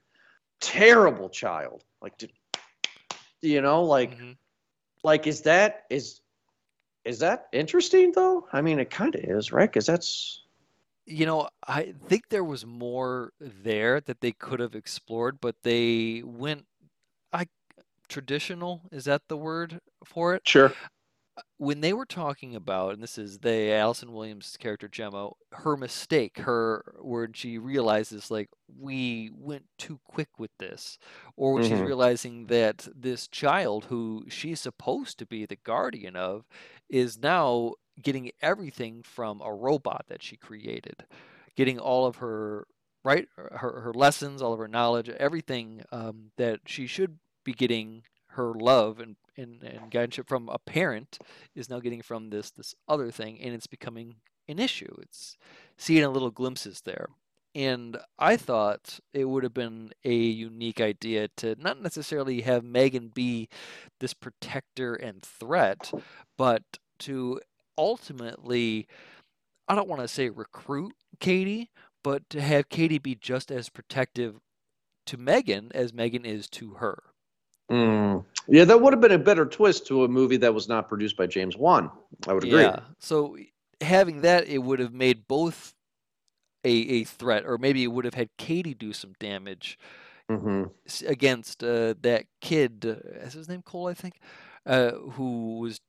[0.60, 1.84] Terrible child.
[2.02, 2.14] Like,
[3.42, 4.36] you know, like, Mhm.
[5.04, 6.21] like is that is
[7.06, 8.48] is that interesting though?
[8.54, 9.70] I mean, it kind of is, right?
[9.70, 10.42] Because that's
[11.06, 16.22] You know, I think there was more there that they could have explored, but they
[16.26, 16.66] went
[17.34, 17.48] I
[18.10, 20.44] traditional, is that the word for it?
[20.46, 20.74] sure.
[21.58, 26.40] When they were talking about, and this is the Allison Williams character Gemma, her mistake,
[26.40, 30.98] her where she realizes like we went too quick with this,
[31.38, 31.84] or when she's Mhm.
[31.84, 36.46] realizing that this child who she's supposed to be the guardian of
[36.90, 41.06] is now getting everything from a robot that she created,
[41.56, 42.68] getting all of her
[43.04, 48.04] right her her lessons, all of her knowledge, everything um, that she should be getting
[48.30, 51.20] her love and, and, and guardianship from a parent
[51.56, 54.16] is now getting from this this other thing and it's becoming
[54.48, 54.94] an issue.
[55.02, 55.38] It's
[55.78, 57.08] seeing a little glimpses there.
[57.54, 63.10] And i thought it would have been a unique idea to not necessarily have megan
[63.10, 63.50] be
[64.00, 65.92] this protector and threat
[66.38, 66.64] but
[67.00, 67.42] to
[67.78, 68.88] ultimately
[69.68, 71.70] i don't want to say recruit katie
[72.06, 74.40] but to have katie be just as protective
[75.06, 77.04] to megan as megan is to her.
[77.70, 78.26] Mm.
[78.48, 81.18] Yeah, that would have been a better twist to a movie that was not produced
[81.18, 81.90] by James Wan.
[82.28, 82.64] I would agree.
[82.64, 82.80] Yeah.
[83.00, 83.38] So
[83.80, 85.74] having that, it would have made both
[86.64, 89.78] a, a threat, or maybe it would have had Katie do some damage
[90.30, 90.64] hmm
[91.08, 92.86] against uh, that kid.
[92.86, 93.88] Uh, is his name Cole?
[93.88, 94.16] I think,
[94.66, 95.80] uh, who was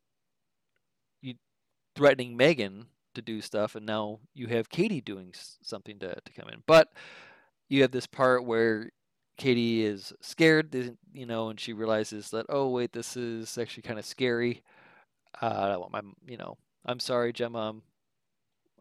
[1.95, 6.49] threatening Megan to do stuff, and now you have Katie doing something to to come
[6.49, 6.63] in.
[6.67, 6.93] But
[7.69, 8.91] you have this part where
[9.43, 13.99] Katie is scared, you know, and she realizes that oh wait, this is actually kind
[13.99, 14.63] of scary.
[15.41, 17.59] Uh, I want my, you know, I'm sorry, Gemma.
[17.59, 17.83] I'm,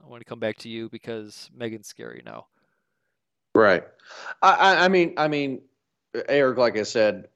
[0.03, 2.45] I want to come back to you because Megan's scary now.
[3.55, 3.83] Right.
[4.43, 5.61] I, I, I mean, I mean,
[6.29, 7.29] Eric, like I said,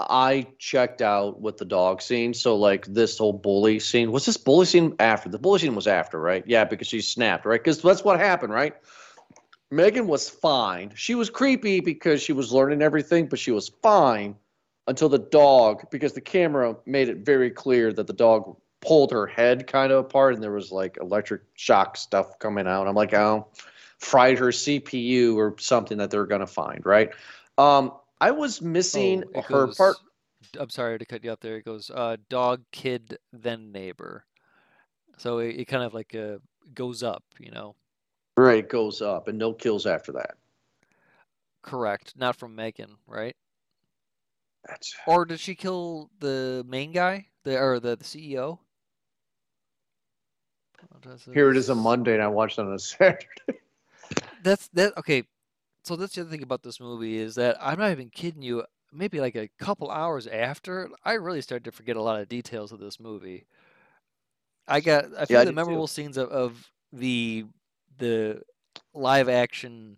[0.00, 2.34] I checked out with the dog scene.
[2.34, 5.28] So, like this whole bully scene was this bully scene after?
[5.28, 6.42] The bully scene was after, right?
[6.48, 7.62] Yeah, because she snapped, right?
[7.62, 8.74] Because that's what happened, right?
[9.70, 10.92] Megan was fine.
[10.96, 14.36] She was creepy because she was learning everything, but she was fine
[14.86, 19.26] until the dog, because the camera made it very clear that the dog pulled her
[19.26, 22.88] head kind of apart and there was like electric shock stuff coming out.
[22.88, 23.46] I'm like, oh,
[23.98, 27.10] fried her CPU or something that they're going to find, right?
[27.58, 29.96] Um, I was missing Oh, her goes- part.
[30.58, 31.58] I'm sorry to cut you off there.
[31.58, 34.24] It goes uh, dog, kid, then neighbor.
[35.18, 36.38] So it, it kind of like uh,
[36.74, 37.76] goes up, you know.
[38.40, 40.36] Right, goes up and no kills after that.
[41.62, 42.18] Correct.
[42.18, 43.34] Not from Megan, right?
[44.64, 48.60] That's Or did she kill the main guy, the or the, the CEO?
[51.32, 53.26] here it is a Monday and I watched it on a Saturday.
[54.42, 54.96] That's that.
[54.98, 55.24] Okay,
[55.84, 58.64] so that's the other thing about this movie is that I'm not even kidding you.
[58.92, 62.72] Maybe like a couple hours after, I really started to forget a lot of details
[62.72, 63.46] of this movie.
[64.66, 65.56] I got I feel I the did too.
[65.56, 67.44] memorable scenes of, of the
[68.00, 68.42] the
[68.92, 69.96] live action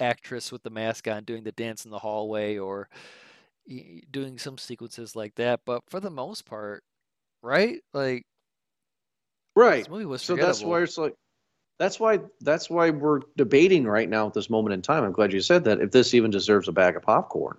[0.00, 2.88] actress with the mask on doing the dance in the hallway or
[4.10, 5.60] doing some sequences like that.
[5.64, 6.82] But for the most part,
[7.42, 7.80] right?
[7.92, 8.24] Like
[9.54, 9.84] Right.
[9.84, 11.14] this movie was So that's why it's like
[11.78, 15.04] That's why that's why we're debating right now at this moment in time.
[15.04, 15.80] I'm glad you said that.
[15.80, 17.58] If this even deserves a bag of popcorn,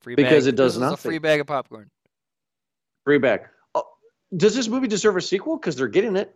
[0.00, 1.90] Free Because bag- it does not a free bag of popcorn.
[3.04, 3.48] free bag.
[3.74, 3.84] Oh,
[4.36, 5.56] does this movie deserve a sequel?
[5.56, 6.34] Because they're getting it.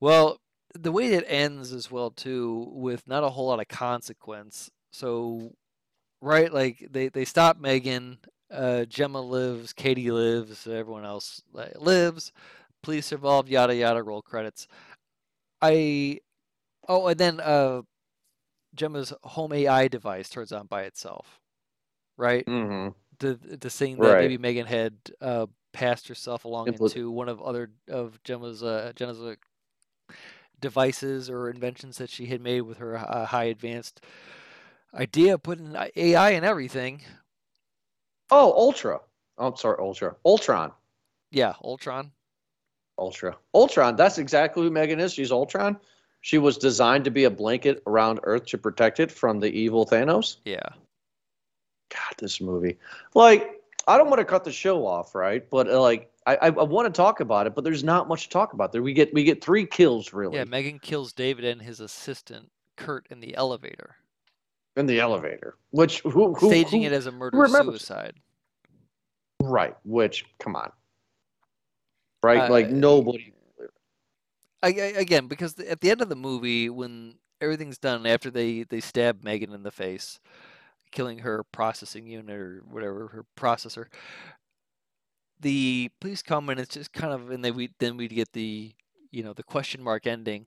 [0.00, 0.40] Well,
[0.74, 4.70] the way it ends as well too, with not a whole lot of consequence.
[4.92, 5.52] So,
[6.20, 8.18] right, like they they stop Megan,
[8.50, 12.32] uh, Gemma lives, Katie lives, everyone else lives.
[12.82, 14.02] Police involved, yada yada.
[14.02, 14.66] Roll credits.
[15.60, 16.20] I
[16.88, 17.82] oh, and then uh,
[18.74, 21.40] Gemma's home AI device turns on by itself,
[22.16, 22.46] right?
[22.46, 22.88] Mm-hmm.
[23.18, 24.20] the the saying that Right.
[24.20, 28.92] maybe Megan had uh, passed herself along Impl- into one of other of Gemma's uh,
[28.96, 29.34] uh,
[30.62, 34.00] devices or inventions that she had made with her uh, high advanced
[34.94, 37.02] idea, of putting AI in everything.
[38.30, 39.00] Oh, Ultra.
[39.36, 40.16] Oh, I'm sorry, Ultra.
[40.24, 40.72] Ultron.
[41.30, 42.12] Yeah, Ultron.
[42.98, 43.36] Ultra.
[43.54, 43.96] Ultron.
[43.96, 45.14] That's exactly who Megan is.
[45.14, 45.78] She's Ultron.
[46.20, 49.84] She was designed to be a blanket around Earth to protect it from the evil
[49.84, 50.36] Thanos.
[50.44, 50.68] Yeah,
[51.90, 52.78] God, this movie.
[53.14, 55.48] Like, I don't want to cut the show off, right?
[55.50, 58.28] But uh, like, I, I, want to talk about it, but there's not much to
[58.30, 58.82] talk about there.
[58.82, 60.44] We get we get three kills really yeah.
[60.44, 63.96] Megan kills David and his assistant Kurt in the elevator,
[64.76, 65.56] in the elevator.
[65.70, 68.14] Which who, who staging who- it as a murder suicide.
[69.42, 69.76] right?
[69.84, 70.70] Which come on,
[72.22, 72.42] right?
[72.42, 73.32] Uh, like nobody.
[74.64, 78.30] I, I, again, because the, at the end of the movie, when everything's done, after
[78.30, 80.20] they they stab Megan in the face,
[80.92, 83.86] killing her processing unit or whatever her processor,
[85.42, 88.72] the please come and it's just kind of, and then we then we'd get the
[89.10, 90.46] you know the question mark ending,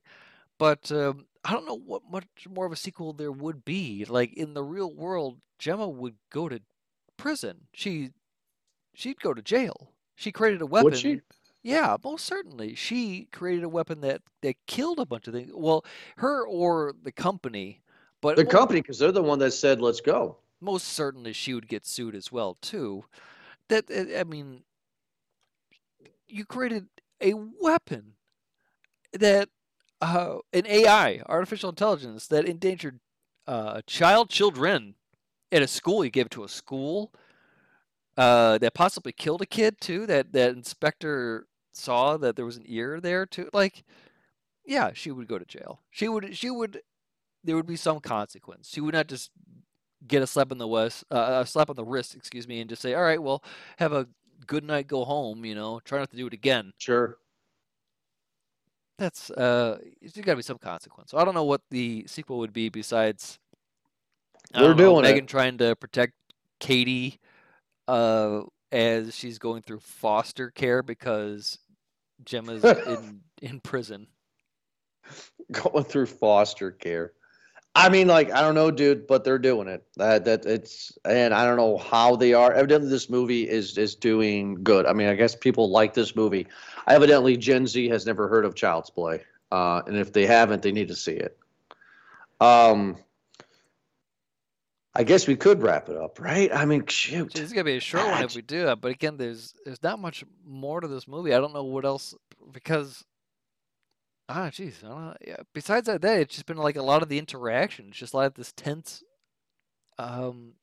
[0.60, 4.05] but um, I don't know what much more of a sequel there would be.
[4.05, 6.62] Like in the real world, Gemma would go to
[7.17, 7.67] prison.
[7.73, 8.12] She
[8.93, 9.93] she'd go to jail.
[10.15, 10.86] She created a weapon.
[10.86, 11.21] Would she?
[11.63, 12.75] Yeah, most certainly.
[12.75, 15.51] She created a weapon that that killed a bunch of things.
[15.53, 15.86] Well,
[16.17, 17.81] her or the company,
[18.21, 21.67] but The company, because they're the one that said, "Let's go." most certainly she would
[21.67, 23.05] get sued as well too.
[23.69, 24.64] That uh, I mean,
[26.27, 26.88] you created
[27.21, 28.13] a weapon
[29.13, 29.49] that
[30.01, 32.99] uh, an AI, artificial intelligence, that endangered
[33.47, 34.95] uh, child children
[35.51, 36.03] at a school.
[36.03, 37.13] You gave it to a school
[38.17, 40.05] uh, that possibly killed a kid too.
[40.05, 43.49] That that inspector saw that there was an ear there too.
[43.53, 43.83] Like,
[44.65, 45.81] yeah, she would go to jail.
[45.91, 46.35] She would.
[46.38, 46.81] She would.
[47.43, 48.69] There would be some consequence.
[48.69, 49.29] She would not just
[50.07, 52.69] get a slap on the wrist, uh, a slap on the wrist, excuse me, and
[52.69, 53.43] just say, "All right, well,
[53.77, 54.07] have a
[54.48, 56.74] good night, go home." You know, try not to do it again.
[56.78, 57.17] Sure.
[58.98, 61.12] That's uh, there's got to be some consequence.
[61.12, 63.39] So I don't know what the sequel would be besides.
[64.54, 65.10] We're don't know, doing it.
[65.10, 66.13] Megan trying to protect
[66.60, 67.19] Katie,
[67.88, 71.58] uh, as she's going through foster care because
[72.24, 74.08] Gemma's in in prison.
[75.52, 77.13] Going through foster care.
[77.77, 79.83] I mean, like, I don't know, dude, but they're doing it.
[79.97, 82.53] That that it's, and I don't know how they are.
[82.53, 84.85] Evidently, this movie is is doing good.
[84.85, 86.47] I mean, I guess people like this movie.
[86.88, 90.71] Evidently, Gen Z has never heard of Child's Play, uh, and if they haven't, they
[90.71, 91.38] need to see it.
[92.39, 92.97] Um,
[94.95, 96.49] I guess we could wrap it up, right?
[96.53, 97.38] I mean, shoot.
[97.38, 99.99] Is gonna be a short one if we do it, but again, there's there's not
[99.99, 101.33] much more to this movie.
[101.33, 102.15] I don't know what else
[102.53, 103.03] because
[104.29, 105.15] ah, jeez, I don't know.
[105.25, 107.88] Yeah, besides that, that it's just been like a lot of the interaction.
[107.89, 109.03] It's just a lot of this tense,
[109.97, 110.53] um,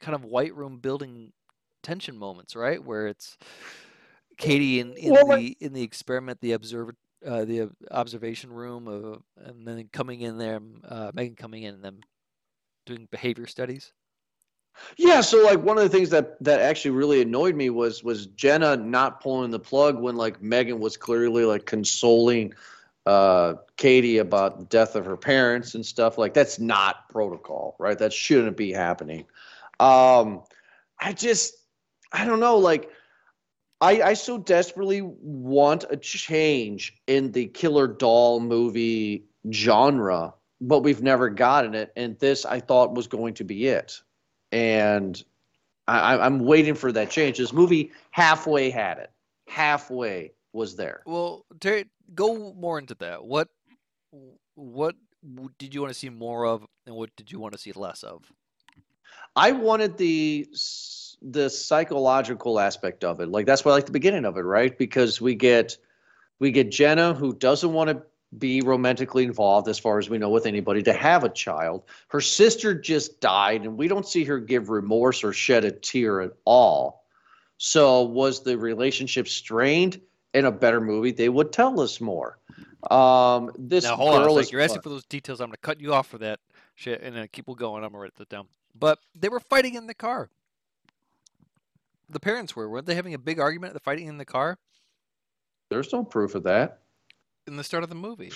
[0.00, 1.32] kind of white room building
[1.82, 2.82] tension moments, right?
[2.82, 3.36] Where it's
[4.36, 6.94] Katie in, in Well, the like- in the experiment, the observer,
[7.26, 11.84] uh, the observation room, of, and then coming in there, uh, Megan coming in and
[11.84, 12.00] then
[12.86, 13.92] doing behavior studies.
[14.96, 18.26] Yeah, so like one of the things that that actually really annoyed me was was
[18.28, 22.54] Jenna not pulling the plug when like Megan was clearly like consoling
[23.06, 27.98] uh Katie about the death of her parents and stuff like that's not protocol, right?
[27.98, 29.26] That shouldn't be happening.
[29.80, 30.42] Um
[31.00, 31.54] I just
[32.12, 32.90] I don't know like
[33.80, 41.02] I I so desperately want a change in the killer doll movie genre, but we've
[41.02, 44.00] never gotten it and this I thought was going to be it
[44.52, 45.22] and
[45.88, 47.38] I, I'm waiting for that change.
[47.38, 49.10] This movie halfway had it.
[49.48, 51.02] Halfway was there.
[51.06, 53.24] Well, Terry, go more into that.
[53.24, 53.48] What
[54.54, 54.96] what
[55.58, 58.02] did you want to see more of, and what did you want to see less
[58.02, 58.30] of?
[59.36, 60.48] I wanted the
[61.22, 63.28] the psychological aspect of it.
[63.28, 64.76] Like that's why I like the beginning of it, right?
[64.76, 65.76] Because we get
[66.38, 68.02] we get Jenna who doesn't want to
[68.38, 71.84] be romantically involved as far as we know with anybody to have a child.
[72.08, 76.22] Her sister just died and we don't see her give remorse or shed a tear
[76.22, 77.04] at all.
[77.58, 80.00] So was the relationship strained
[80.34, 82.38] in a better movie they would tell us more.
[82.90, 85.40] Um, this now hold on, like is you're asking for those details.
[85.40, 86.40] I'm gonna cut you off for that
[86.74, 87.84] shit, and then keep going.
[87.84, 88.48] I'm gonna write that down.
[88.74, 90.30] But they were fighting in the car.
[92.08, 93.74] The parents were, weren't they having a big argument?
[93.74, 94.58] The fighting in the car
[95.70, 96.80] There's no proof of that.
[97.46, 98.32] in the start of the movie.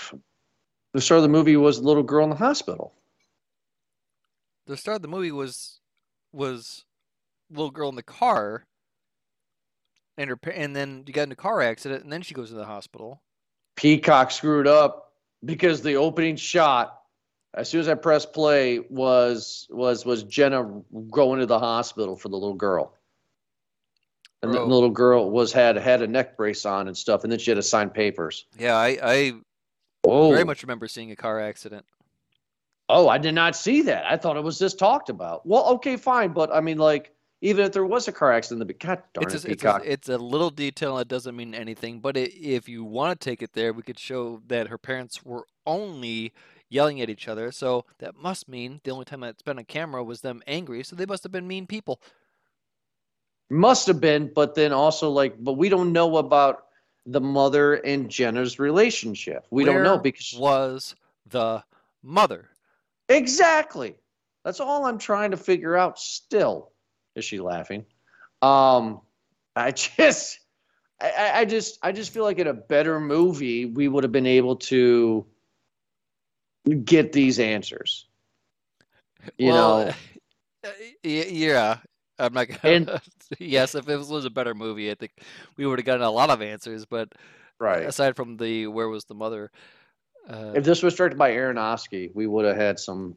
[0.92, 2.94] The start of the movie was the little girl in the hospital.
[4.66, 5.80] The start of the movie was
[6.32, 6.84] was
[7.50, 8.64] little girl in the car,
[10.18, 12.54] and her and then you got in a car accident, and then she goes to
[12.54, 13.22] the hospital.
[13.76, 15.12] Peacock screwed up
[15.44, 17.00] because the opening shot,
[17.54, 22.28] as soon as I pressed play, was was was Gemma going to the hospital for
[22.28, 22.94] the little girl.
[24.42, 27.38] And the little girl was had had a neck brace on and stuff, and then
[27.40, 28.46] she had to sign papers.
[28.56, 29.32] Yeah, I, I
[30.06, 31.84] Oh, very much remember seeing a car accident.
[32.88, 34.04] Oh, I did not see that.
[34.08, 35.44] I thought it was just talked about.
[35.44, 38.74] Well, okay, fine, but I mean, like, even if there was a car accident, the
[38.74, 39.82] God darn It's it, a, it's, a, Peacock.
[39.84, 43.42] it's a little detail that doesn't mean anything, but it, if you want to take
[43.42, 46.32] it there, we could show that her parents were only
[46.68, 47.52] yelling at each other.
[47.52, 50.82] So that must mean the only time that's been on camera was them angry.
[50.82, 52.00] So they must have been mean people.
[53.50, 56.64] Must have been, but then also like, but we don't know about
[57.04, 59.46] the mother and Gemma's relationship.
[59.50, 60.96] We don't know Where because was
[61.26, 61.62] the
[62.02, 62.48] mother?
[63.08, 63.94] exactly.
[64.44, 65.98] That's all I'm trying to figure out.
[65.98, 66.72] Still,
[67.16, 67.84] is she laughing?
[68.42, 69.00] Um,
[69.56, 70.38] I just,
[71.00, 74.26] I- I, just, I just feel like in a better movie we would have been
[74.26, 75.26] able to
[76.84, 78.06] get these answers.
[79.38, 79.86] You well,
[80.64, 80.70] know,
[81.02, 81.78] yeah.
[82.18, 82.90] I'm not And-
[83.38, 85.12] yes, if it was a better movie, I think
[85.56, 86.86] we would have gotten a lot of answers.
[86.86, 87.12] But
[87.58, 87.84] right.
[87.84, 89.50] aside from the where was the mother?
[90.28, 93.16] Uh, If this was directed by Aronofsky, we would have had some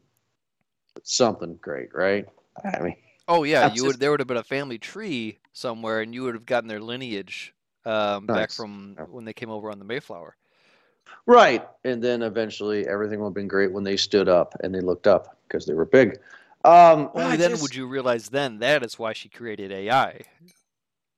[1.04, 2.26] something great, right?
[2.64, 2.96] I mean,
[3.30, 3.90] Oh yeah, That's you would.
[3.92, 6.82] just- There would have been a family tree somewhere, and you would have gotten their
[6.82, 7.54] lineage
[7.86, 10.36] um, back from when they came over on the Mayflower.
[11.26, 11.66] right.
[11.86, 15.08] And then eventually everything would have been great when they stood up and they looked
[15.08, 16.18] up because they were big.
[16.66, 20.22] Um, Only then just- would you realize then that is why she created AI.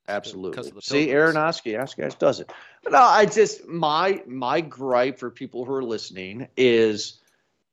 [0.08, 1.08] absolutely see.
[1.08, 1.78] Aronofsky.
[1.78, 2.52] Ask guys does it.
[2.82, 7.20] But no, I just my my gripe for people who are listening is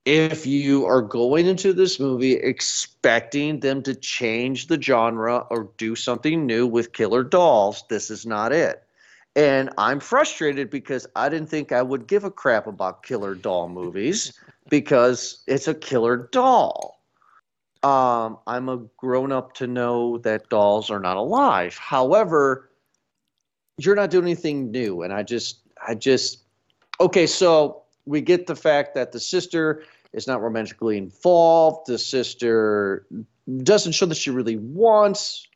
[0.09, 5.95] if you are going into this movie expecting them to change the genre or do
[5.95, 8.83] something new with killer dolls, this is not it.
[9.35, 13.69] And I'm frustrated because I didn't think I would give a crap about killer doll
[13.69, 14.33] movies
[14.69, 17.03] because it's a killer doll.
[17.83, 21.77] Um, I'm a grown up to know that dolls are not alive.
[21.77, 22.71] However,
[23.77, 25.03] you're not doing anything new.
[25.03, 26.39] And I just, I just,
[26.99, 31.87] okay, so we get the fact that the sister is not romantically involved.
[31.87, 33.05] The sister
[33.63, 35.47] doesn't show that she really wants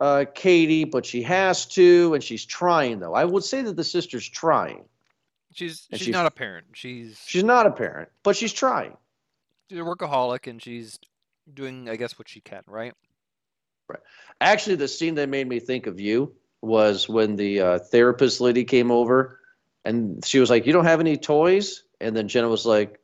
[0.00, 3.14] uh, Cady, but she has to, and she's trying though.
[3.14, 4.84] I would say that the sister's trying.
[5.52, 6.66] She's she's she's- not a parent.
[6.74, 8.96] She's She's not a parent, but she's trying.
[9.68, 10.98] she's a workaholic, and she's
[11.52, 12.62] doing, I guess, what she can.
[12.66, 12.94] Right?
[13.88, 14.00] Right?
[14.40, 18.64] Actually, the scene that made me think of you was when the uh, therapist lady
[18.64, 19.40] came over
[19.84, 21.84] and she was like, You don't have any toys?
[22.00, 23.00] And then Gemma was like,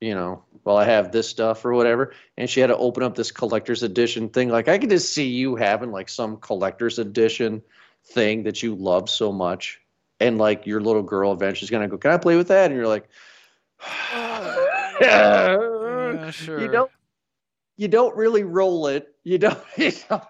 [0.00, 2.12] You know, well, I have this stuff or whatever.
[2.36, 4.48] And she had to open up this collector's edition thing.
[4.48, 7.62] Like, I could just see you having like some collector's edition
[8.04, 9.80] thing that you love so much.
[10.20, 12.70] And like your little girl eventually is going to go, Can I play with that?
[12.70, 13.08] And you're like,
[15.00, 16.60] Yeah, sure.
[16.60, 16.90] You don't.
[17.76, 19.14] You don't really roll it.
[19.22, 19.58] You don't.
[19.76, 20.22] You, don't,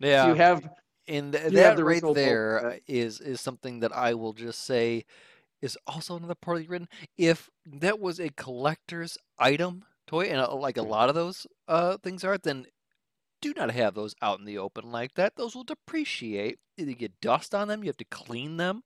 [0.00, 0.28] Yeah.
[0.28, 0.68] you have
[1.06, 5.04] And th- You have the right there is is something that I will just say
[5.62, 6.88] is also another poorly written.
[7.16, 11.96] If that was a collector's item toy, and uh, like a lot of those uh,
[11.98, 12.66] things are, then
[13.40, 15.36] do not have those out in the open like that.
[15.36, 16.58] Those will depreciate.
[16.76, 18.82] Either get dust on them, you have to clean them.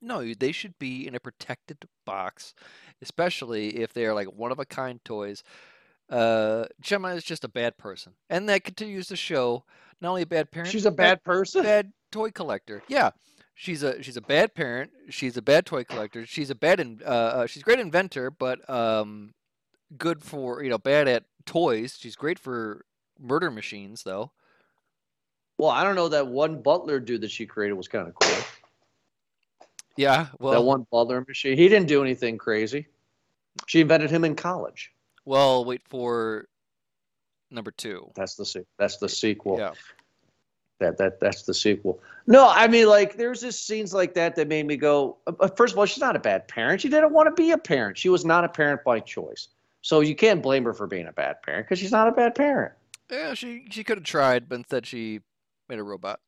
[0.00, 2.54] No, they should be in a protected box,
[3.02, 5.42] especially if they are like one of a kind toys.
[6.08, 9.64] Uh, Gemma is just a bad person, and that continues to show
[10.00, 11.62] not only a bad parent, She's a bad person.
[11.64, 12.82] bad toy collector.
[12.88, 13.10] Yeah,
[13.58, 14.92] she's a she's a bad parent.
[15.10, 16.24] She's a bad toy collector.
[16.24, 19.34] She's a bad in, uh, uh she's a great inventor, but um,
[19.98, 21.98] good for you know bad at toys.
[22.00, 22.84] She's great for
[23.20, 24.30] murder machines though.
[25.58, 26.08] Well, I don't know.
[26.08, 28.44] That one butler dude that she created was kind of cool.
[29.96, 31.56] Yeah, well, that one butler machine.
[31.56, 32.86] He didn't do anything crazy.
[33.66, 34.92] She invented him in college.
[35.24, 36.46] well, wait for
[37.50, 38.08] number two.
[38.14, 39.58] That's the se- that's the sequel.
[39.58, 39.72] Yeah,
[40.80, 42.00] That that that's the sequel.
[42.26, 45.16] No, I mean like there's just scenes like that that made me go.
[45.26, 46.80] uh, First of all, she's not a bad parent.
[46.80, 47.98] She didn't want to be a parent.
[47.98, 49.48] She was not a parent by choice.
[49.82, 52.34] So you can't blame her for being a bad parent because she's not a bad
[52.34, 52.74] parent.
[53.10, 53.34] yeah.
[53.34, 55.20] She she could have tried, but instead she
[55.68, 56.20] made a robot.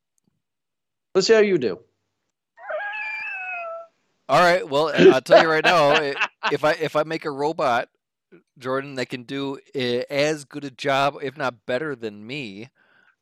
[1.15, 1.79] Let's see how you do.
[4.29, 4.69] All right.
[4.69, 5.93] Well, I'll tell you right now,
[6.53, 7.89] if I if I make a robot,
[8.59, 9.79] Jordan, that can do uh,
[10.09, 12.69] as good a job, if not better than me,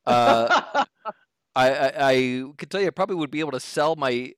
[0.09, 0.85] uh,
[1.57, 4.33] I, I I could tell you I probably would be able to sell my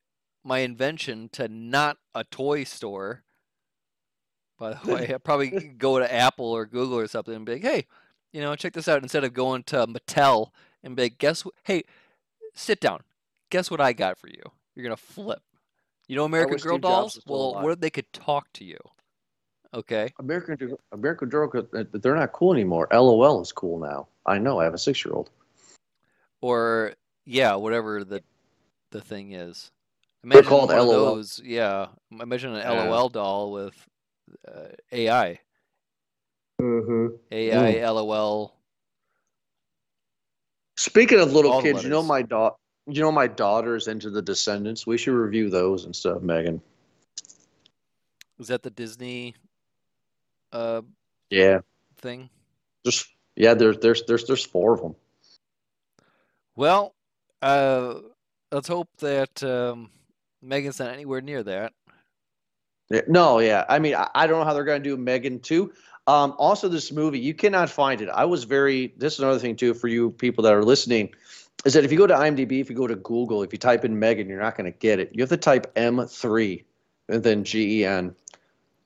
[0.44, 3.22] my invention to not a toy store.
[4.58, 7.62] By the way, I'd probably go to Apple or Google or something and be like,
[7.62, 7.86] hey,
[8.32, 9.02] you know, check this out.
[9.02, 10.50] Instead of going to Mattel
[10.82, 11.54] and be like, guess what?
[11.64, 11.84] Hey,
[12.54, 13.00] sit down.
[13.50, 14.42] Guess what I got for you?
[14.74, 15.42] You're gonna flip.
[16.08, 17.20] You know American Girl Steve dolls?
[17.26, 17.64] Well, alive.
[17.64, 18.78] what if they could talk to you?
[19.72, 20.12] Okay.
[20.18, 22.88] American Girl- American Girl, uh, they're not cool anymore.
[22.92, 24.08] LOL is cool now.
[24.26, 24.58] I know.
[24.58, 25.30] I have a six-year-old.
[26.40, 28.22] Or yeah, whatever the
[28.90, 29.70] the thing is.
[30.22, 31.14] They're Imagine called one LOL.
[31.16, 31.40] those.
[31.44, 32.88] Yeah, imagine an Yeah.
[32.90, 33.74] LOL doll with
[34.46, 35.40] uh, AI.
[36.60, 37.16] Mm-hmm.
[37.32, 38.54] AI, LOL.
[40.76, 42.56] Speaking of little All the kids, you know my daughter.
[42.86, 44.86] You know my daughter's into the Descendants.
[44.86, 46.60] We should review those and stuff, Megan.
[48.38, 49.34] Is that the Disney
[50.52, 50.82] uh
[51.30, 51.60] Yeah,
[51.98, 52.28] thing?
[52.84, 53.54] just yeah.
[53.54, 54.94] There's there's there's there's four of them.
[56.60, 56.94] Well,
[57.40, 57.94] uh,
[58.52, 59.88] let's hope that um,
[60.42, 61.72] Megan's not anywhere near that.
[63.08, 63.64] No, yeah.
[63.66, 65.72] I mean, I, don't know how they're going to do Megan too.
[66.06, 68.10] Um, also, this movie you cannot find it.
[68.10, 68.92] I was very.
[68.98, 71.14] This is another thing too for you people that are listening,
[71.64, 73.86] is that if you go to IMDb, if you go to Google, if you type
[73.86, 75.12] in Megan, you're not going to get it.
[75.14, 76.66] You have to type M three
[77.08, 78.14] and then G E N,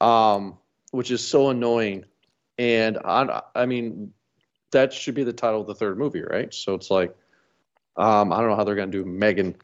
[0.00, 0.58] um,
[0.92, 2.04] which is so annoying.
[2.56, 4.12] And I, I mean,
[4.70, 6.54] that should be the title of the third movie, right?
[6.54, 7.12] So it's like,
[7.96, 9.54] um, I don't know how they're going to do Megan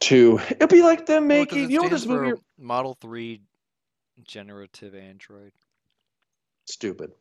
[0.00, 0.40] two.
[0.50, 1.64] It'd be like them making.
[1.64, 2.40] it you know this movie?
[2.58, 3.42] Model Three
[4.24, 5.52] Generative Android.
[6.66, 7.12] Stupid.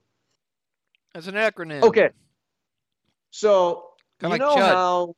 [1.16, 1.82] It's an acronym.
[1.84, 2.10] Okay.
[3.32, 3.90] So
[4.20, 4.68] Kinda you like know Chud.
[4.70, 5.16] how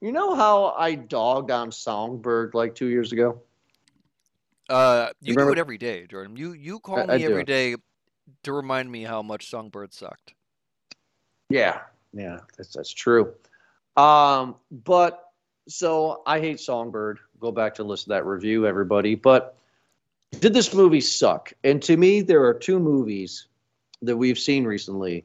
[0.00, 3.42] you know how I dogged on Songbird like two years ago.
[4.68, 6.36] Uh, You you do remember- it every day, Jordan.
[6.36, 7.52] You you call I- I me every do.
[7.52, 7.76] day
[8.44, 10.34] to remind me how much Songbird sucked.
[11.50, 11.80] Yeah,
[12.12, 13.34] yeah, that's that's true.
[13.96, 15.30] Um, but
[15.68, 17.18] so I hate Songbird.
[17.40, 19.14] Go back to listen to that review, everybody.
[19.14, 19.56] But
[20.40, 21.52] did this movie suck?
[21.62, 23.46] And to me, there are two movies
[24.02, 25.24] that we've seen recently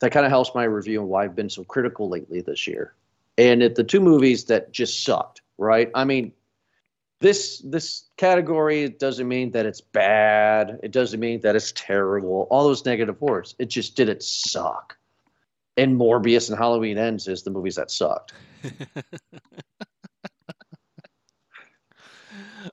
[0.00, 2.94] that kind of helps my review and why I've been so critical lately this year.
[3.36, 5.90] And it, the two movies that just sucked, right?
[5.94, 6.32] I mean,
[7.20, 10.78] this this category doesn't mean that it's bad.
[10.82, 12.46] It doesn't mean that it's terrible.
[12.50, 13.54] All those negative words.
[13.58, 14.96] It just didn't suck.
[15.78, 18.32] And Morbius and Halloween Ends is the movies that sucked.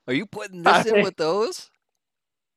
[0.08, 1.70] Are you putting this in I- with those?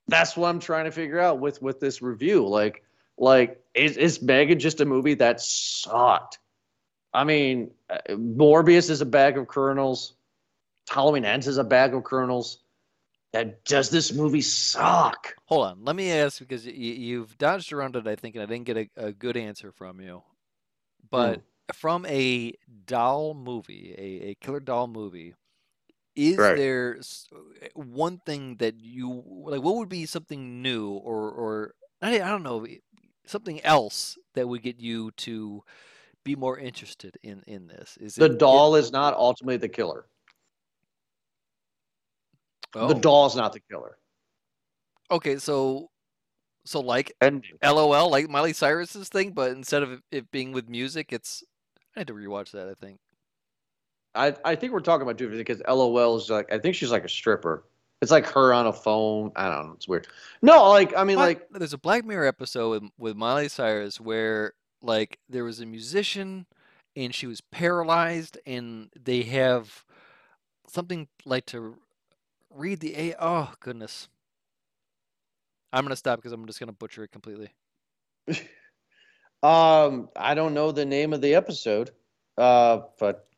[0.09, 2.47] That's what I'm trying to figure out with with this review.
[2.49, 2.83] Like,
[3.19, 6.39] like is is Megan just a movie that sucked?
[7.13, 10.15] I mean, uh, Morbius is a bag of kernels.
[10.89, 12.61] Halloween Ends is a bag of kernels.
[13.35, 15.35] And does this movie suck?
[15.45, 15.85] Hold on.
[15.85, 18.79] Let me ask because y- you've dodged around it, I think, and I didn't get
[18.79, 20.23] a, a good answer from you.
[21.11, 21.43] But mm.
[21.73, 22.55] from a
[22.87, 25.35] doll movie, a, a killer doll movie,
[26.17, 26.57] is Right.
[26.57, 27.01] there
[27.75, 29.63] one thing that you like?
[29.63, 32.67] What would be something new, or or I, I don't know,
[33.27, 35.63] something else that would get you to
[36.25, 37.97] be more interested in in this?
[37.99, 40.09] Is The it doll is not ultimately the killer.
[42.75, 43.99] oh, The doll's not the killer.
[45.11, 45.91] Okay, so
[46.69, 51.13] so like and LOL, like Miley Cyrus's thing, but instead of it- being with music,
[51.13, 51.43] it's
[51.97, 52.69] I had to rewatch that.
[52.69, 52.99] I think.
[54.15, 56.91] I, I think we're talking about two different because LOL is like I think she's
[56.91, 57.65] like a stripper.
[58.01, 59.33] It's like her on a phone.
[59.37, 59.73] I don't know.
[59.75, 60.07] It's weird.
[60.43, 61.25] No, like I mean, What?
[61.27, 64.53] like there's a Black Mirror episode with, with Miley Cyrus where
[64.83, 66.47] like there was a musician
[66.97, 69.85] and she was paralyzed and they have
[70.69, 71.77] something like to
[72.51, 74.09] read the a oh goodness.
[75.73, 77.51] I'm gonna stop because I'm just gonna butcher it completely.
[79.43, 81.91] um, I don't know the name of the episode.
[82.37, 83.29] Uh, but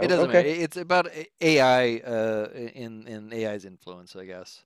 [0.00, 0.38] It doesn't okay.
[0.38, 0.48] matter.
[0.48, 1.08] It's about
[1.40, 4.64] AI uh in in AI's influence, I guess.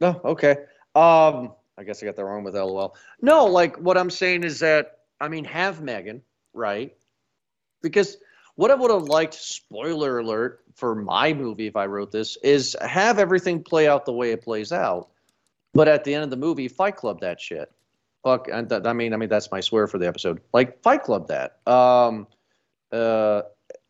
[0.00, 0.52] No, okay.
[0.94, 2.96] Um, I guess I got that wrong with LOL.
[3.20, 6.22] No, like what I'm saying is that I mean have Megan,
[6.54, 6.96] right?
[7.82, 8.18] Because
[8.54, 12.76] what I would have liked, spoiler alert, for my movie if I wrote this, is
[12.80, 15.08] have everything play out the way it plays out.
[15.78, 17.70] But at the end of the movie, Fight Club that shit.
[18.24, 20.40] Fuck, and that, I mean, I mean that's my swear for the episode.
[20.52, 21.60] Like Fight Club that.
[21.68, 22.26] Um,
[22.90, 23.42] uh,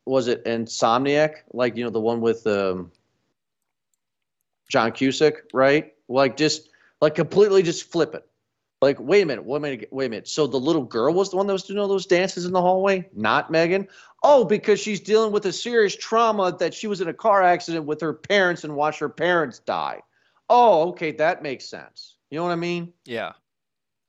[0.05, 1.36] was it Insomniac?
[1.55, 2.93] Like you know the one with um,
[4.68, 5.95] John Cusack, right?
[6.09, 6.68] Like just
[7.01, 8.28] like completely just flip it.
[8.82, 10.28] Like, wait a minute, wait a minute, wait a minute.
[10.28, 12.61] So the little girl was the one that was doing all those dances in the
[12.61, 13.89] hallway, not Megan.
[14.22, 17.86] Oh, because she's dealing with a serious trauma that she was in a car accident
[17.86, 20.03] with her parents and watched her parents die.
[20.51, 22.16] Oh, okay, that makes sense.
[22.30, 22.92] You know what I mean?
[23.05, 23.32] Yeah.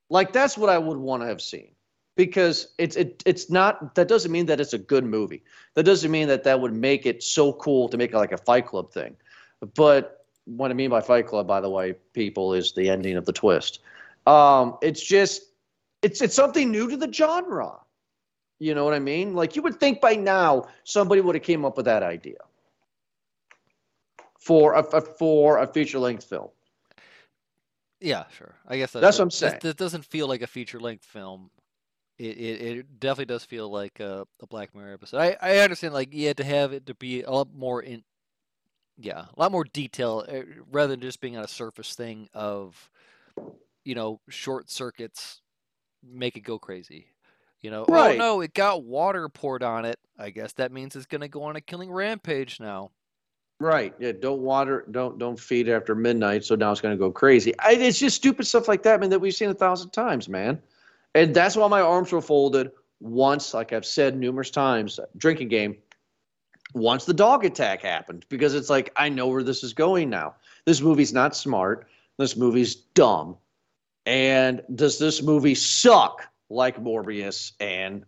[0.08, 1.70] Like that's what I would want to have seen
[2.16, 5.42] because it's it, it's not that doesn't mean that it's a good movie.
[5.74, 8.38] That doesn't mean that that would make it so cool to make it like a
[8.38, 9.16] Fight Club thing.
[9.74, 13.24] But what I mean by Fight Club, by the way, people, is the ending of
[13.24, 13.80] the twist.
[14.26, 15.42] Um, it's just
[16.02, 17.76] it's it's something new to the genre.
[18.58, 19.34] You know what I mean?
[19.34, 22.38] Like you would think by now somebody would have came up with that idea
[24.40, 26.48] for a, a for a feature length film.
[28.00, 28.54] Yeah, sure.
[28.66, 29.58] I guess That's what I'm saying.
[29.60, 31.50] This doesn't feel like a feature length film.
[32.18, 35.18] It, it it definitely does feel like a, a Black Mirror episode.
[35.18, 38.02] I, I understand like you had to have it to be a lot more in,
[38.98, 42.90] yeah, a lot more detail uh, rather than just being on a surface thing of,
[43.84, 45.40] you know, short circuits
[46.02, 47.06] make it go crazy.
[47.60, 47.98] You know, right.
[47.98, 48.18] oh Right.
[48.18, 49.98] no, it got water poured on it.
[50.18, 52.90] I guess that means it's gonna go on a killing rampage now.
[53.60, 53.94] Right.
[53.98, 54.12] Yeah.
[54.12, 54.86] Don't water.
[54.90, 56.44] Don't don't feed after midnight.
[56.44, 57.56] So now it's going to go crazy.
[57.58, 59.10] I, it's just stupid stuff like that, man.
[59.10, 60.60] That we've seen a thousand times, man.
[61.14, 64.98] And that's why my arms were folded once, like I've said numerous times.
[65.16, 65.76] Drinking game.
[66.72, 70.36] Once the dog attack happened, because it's like I know where this is going now.
[70.64, 71.86] This movie's not smart.
[72.16, 73.36] This movie's dumb.
[74.06, 78.06] And does this movie suck like Morbius and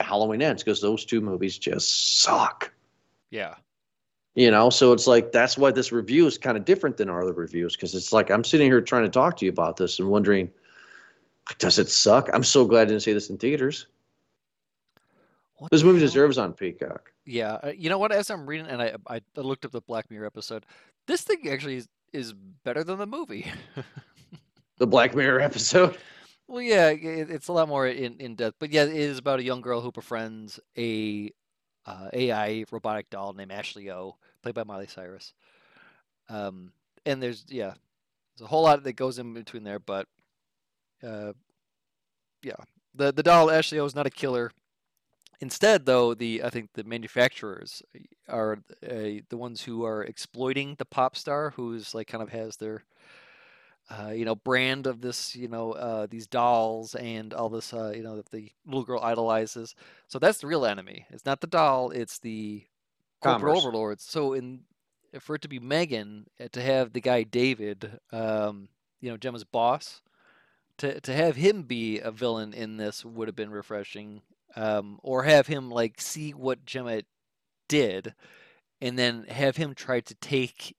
[0.00, 0.62] Halloween Ends?
[0.62, 2.70] Because those two movies just suck
[3.30, 3.54] Yeah.
[4.34, 7.22] You know so it's like that's why this review is kind of different than our
[7.22, 9.98] other reviews because it's like i'm sitting here trying to talk to you about this
[9.98, 10.50] and wondering
[11.58, 13.86] does it suck i'm so glad i didn't see this in theaters
[15.56, 16.06] What this the movie hell?
[16.06, 18.12] deserves on peacock Yeah, uh, you know what?
[18.12, 20.64] As I'm reading, and I I I looked up the Black Mirror episode,
[21.06, 22.32] this thing actually is, is
[22.64, 23.46] better than the movie.
[24.78, 25.96] the black mirror episode
[26.48, 29.38] well, yeah, it, it's a lot more in in depth, but yeah, it is about
[29.38, 31.30] a young girl who befriends a
[31.86, 35.32] uh, AI robotic doll named Ashley O, played by Miley Cyrus.
[36.28, 36.72] Um,
[37.06, 37.74] and there's yeah,
[38.36, 40.06] there's a whole lot that goes in between there, but
[41.02, 41.32] uh,
[42.42, 42.54] yeah,
[42.94, 44.52] the the doll Ashley O is not a killer.
[45.40, 47.82] Instead, though, the I think the manufacturers
[48.28, 52.56] are uh, the ones who are exploiting the pop star, who's like kind of has
[52.56, 52.84] their,
[53.90, 57.92] uh, you know, brand of this, you know, uh, these dolls and all this, uh,
[57.94, 59.74] you know, that the little girl idolizes.
[60.06, 61.06] So that's the real enemy.
[61.10, 62.64] It's not the doll; it's the
[63.20, 63.58] corporate Commerce.
[63.58, 64.04] overlords.
[64.04, 64.60] So in
[65.18, 68.68] for it to be Megan, uh, to have the guy David, um,
[69.00, 70.02] you know, Gemma's boss,
[70.78, 74.22] to to have him be a villain in this would have been refreshing.
[74.56, 77.02] Um, or have him like see what Gemma
[77.68, 78.14] did,
[78.80, 80.76] and then have him try to take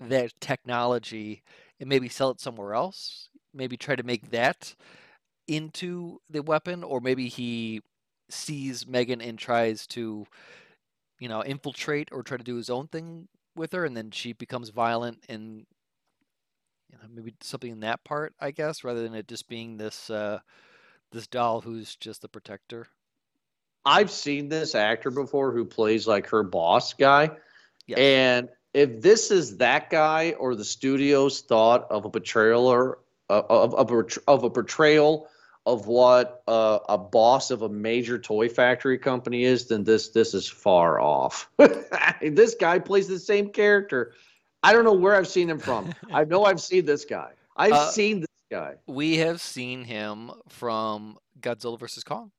[0.00, 1.42] that technology
[1.80, 3.28] and maybe sell it somewhere else.
[3.54, 4.74] Maybe try to make that
[5.48, 7.82] into the weapon, or maybe he
[8.30, 10.26] sees Megan and tries to,
[11.20, 14.32] you know, infiltrate or try to do his own thing with her, and then she
[14.32, 15.66] becomes violent and
[16.90, 20.10] you know maybe something in that part, I guess, rather than it just being this
[20.10, 20.40] uh,
[21.12, 22.88] this doll who's just the protector.
[23.84, 27.30] i've seen this actor before who plays like her boss guy
[27.86, 27.98] Yes.
[28.00, 32.98] and if this is that guy or the studio's thought of a betrayal or
[33.30, 35.28] of, of, of, a, of a portrayal
[35.64, 40.34] of what uh, a boss of a major toy factory company is, then this this
[40.34, 41.48] is far off.
[42.20, 44.12] this guy plays the same character.
[44.62, 45.94] I don't know where I've seen him from.
[46.12, 47.30] I know I've seen this guy.
[47.56, 48.74] I've Uh, seen this guy.
[48.86, 52.30] we have seen him from Godzilla vs Kong.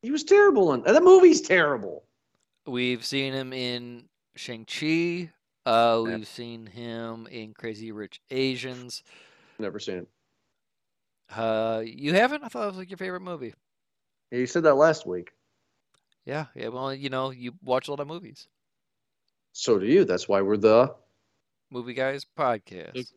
[0.00, 2.04] He was terrible in and the movie's terrible.
[2.66, 5.30] We've seen him in Shang Chi.
[5.66, 9.02] Uh, we've seen him in Crazy Rich Asians.
[9.58, 10.08] Never seen it.
[11.34, 12.44] Uh, you haven't?
[12.44, 13.54] I thought it was like your favorite movie.
[14.30, 15.32] Yeah, you said that last week.
[16.26, 16.68] Yeah, yeah.
[16.68, 18.46] Well, you know, you watch a lot of movies.
[19.52, 20.04] So do you.
[20.04, 20.94] That's why we're the
[21.70, 23.12] Movie Guys podcast.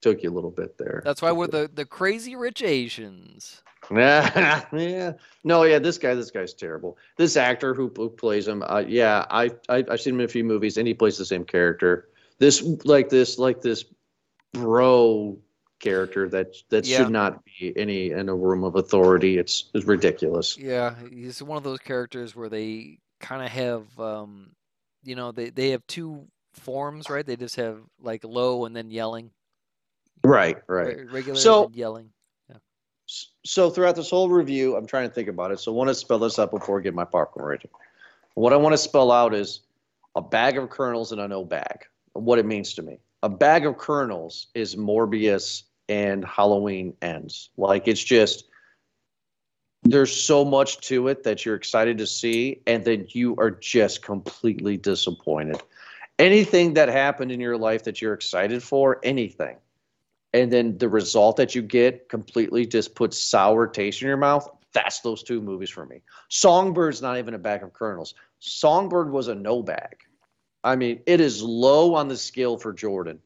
[0.00, 1.02] Took you a little bit there.
[1.04, 3.62] That's why we're the the Crazy Rich Asians.
[3.90, 5.12] Yeah, yeah.
[5.44, 5.78] No, yeah.
[5.78, 6.98] This guy, this guy's terrible.
[7.16, 10.28] This actor who, who plays him, uh, yeah, I, I I've seen him in a
[10.28, 12.08] few movies, and he plays the same character.
[12.38, 13.84] This like this like this
[14.52, 15.38] bro
[15.80, 16.98] character that that Yeah.
[16.98, 19.38] should not be any in a room of authority.
[19.38, 20.56] It's it's ridiculous.
[20.58, 24.50] Yeah, he's one of those characters where they kind of have, um,
[25.04, 27.24] you know, they they have two forms, right?
[27.24, 29.30] They just have like low and then yelling,
[30.24, 30.96] Right, right.
[30.98, 32.10] re- regular So- yelling.
[33.08, 35.60] S- So throughout this whole review, I'm trying to think about it.
[35.60, 37.70] So I want to spell this out before I get my popcorn ready.
[38.34, 39.60] What I want to spell out is
[40.14, 41.86] a bag of kernels and a no bag.
[42.12, 42.98] What it means to me.
[43.22, 47.48] A bag of kernels is Morbius and Halloween ends.
[47.56, 48.44] Like it's just
[49.84, 54.02] there's so much to it that you're excited to see, and then you are just
[54.02, 55.62] completely disappointed.
[56.18, 59.56] Anything that happened in your life that you're excited for, anything,
[60.32, 64.48] and then the result that you get completely just puts sour taste in your mouth.
[64.74, 66.02] That's those two movies for me.
[66.30, 68.14] Songbird's not even a bag of kernels.
[68.38, 69.96] Songbird was a no bag.
[70.62, 73.20] I mean, it is low on the scale for Jordan,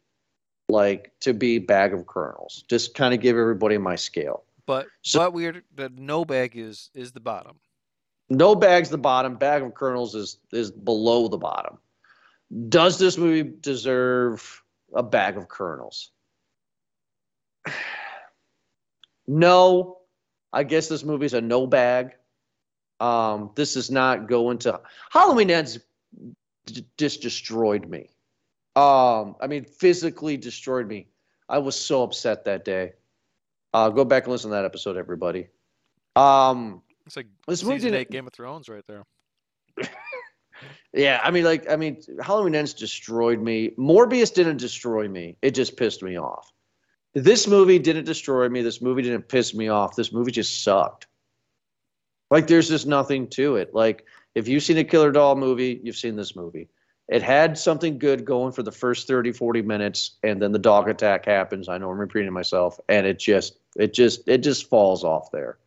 [0.68, 2.64] like to be bag of kernels.
[2.68, 4.44] Just kind of give everybody my scale.
[4.66, 7.58] But So- but weird that no bag is is the bottom.
[8.30, 9.34] No bag's the bottom.
[9.36, 11.78] Bag of kernels is is below the bottom.
[12.68, 14.62] Does this movie deserve
[14.94, 16.12] a bag of kernels?
[19.26, 19.98] No.
[20.52, 22.12] I guess this movie's a no bag.
[23.00, 25.78] Um, this is not going to Halloween Ends
[26.66, 28.10] d- just destroyed me.
[28.76, 31.08] Um, I mean, physically destroyed me.
[31.48, 32.92] I was so upset that day.
[33.72, 35.48] Uh, go back and listen to that episode, everybody.
[36.16, 39.04] Um, It's like this movie didn't- Game of Thrones right there.
[40.94, 43.70] Yeah, I mean, like, I mean, Halloween Ends destroyed me.
[43.78, 45.36] Morbius didn't destroy me.
[45.42, 46.52] It just pissed me off.
[47.14, 48.62] This movie didn't destroy me.
[48.62, 49.96] This movie didn't piss me off.
[49.96, 51.06] This movie just sucked.
[52.30, 53.74] Like, there's just nothing to it.
[53.74, 56.68] Like, if you've seen a Killer Doll movie, you've seen this movie.
[57.08, 60.88] It had something good going for the first 30, 40 minutes, and then the dog
[60.88, 61.68] attack happens.
[61.68, 65.58] I know I'm repeating myself, and it just, it just, it just falls off there.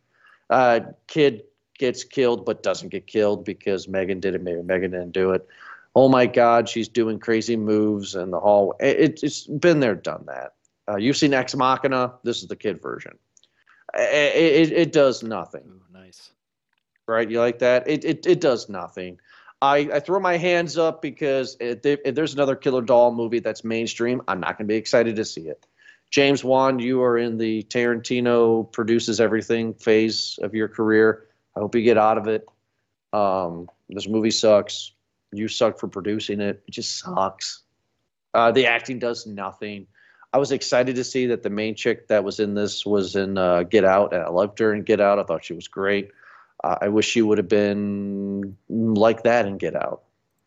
[0.50, 1.44] Uh, kid
[1.78, 4.42] gets killed but doesn't get killed because Megan did it.
[4.42, 5.46] Maybe Megan didn't do it.
[5.94, 8.74] Oh my God, she's doing crazy moves in the hallway.
[8.80, 10.55] It, it's been there, done that.
[10.88, 12.14] Uh, you've seen Ex Machina.
[12.22, 13.18] This is the kid version.
[13.94, 16.30] It, it, it does nothing, Ooh, nice.
[17.06, 17.30] right?
[17.30, 17.88] You like that?
[17.88, 19.18] It, it, it does nothing.
[19.62, 23.64] I, I throw my hands up because if, if there's another Killer Doll movie that's
[23.64, 25.66] mainstream, I'm not going to be excited to see it.
[26.10, 31.26] James Wan, you are in the Tarantino produces everything phase of your career.
[31.56, 32.46] I hope you get out of it.
[33.12, 34.92] Um, this movie sucks.
[35.32, 36.62] You suck for producing it.
[36.68, 37.62] It just sucks.
[38.34, 39.86] Uh, the acting does nothing.
[40.36, 43.38] I was excited to see that the main chick that was in this was in
[43.38, 45.18] uh, Get Out, and I loved her in Get Out.
[45.18, 46.10] I thought she was great.
[46.62, 50.02] Uh, I wish she would have been like that in Get Out.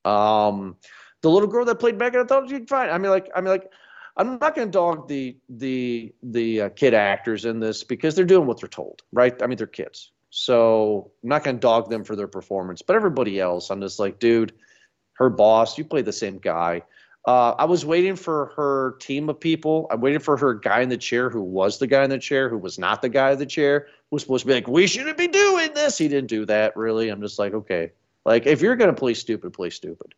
[0.06, 0.76] Um,
[1.22, 2.92] the little girl that played Megan, I thought she did fine.
[2.92, 3.72] I mean, like, I mean, like,
[4.16, 8.26] I'm not going to dog the the the uh, kid actors in this because they're
[8.26, 9.42] doing what they're told, right?
[9.42, 12.84] I mean, they're kids, so I'm not going to dog them for their performance.
[12.84, 14.54] But everybody else, I'm just like, dude,
[15.14, 16.84] her boss, you play the same guy.
[17.28, 19.88] Uh, I was waiting for her team of people.
[19.92, 22.50] I waited for her guy in the chair who was the guy in the chair,
[22.50, 24.88] who was not the guy in the chair, who was supposed to be like, we
[24.88, 25.98] shouldn't be doing this.
[25.98, 27.10] He didn't do that, really.
[27.10, 27.92] I'm just like, okay.
[28.26, 30.16] Like, if you're going to play stupid, play stupid.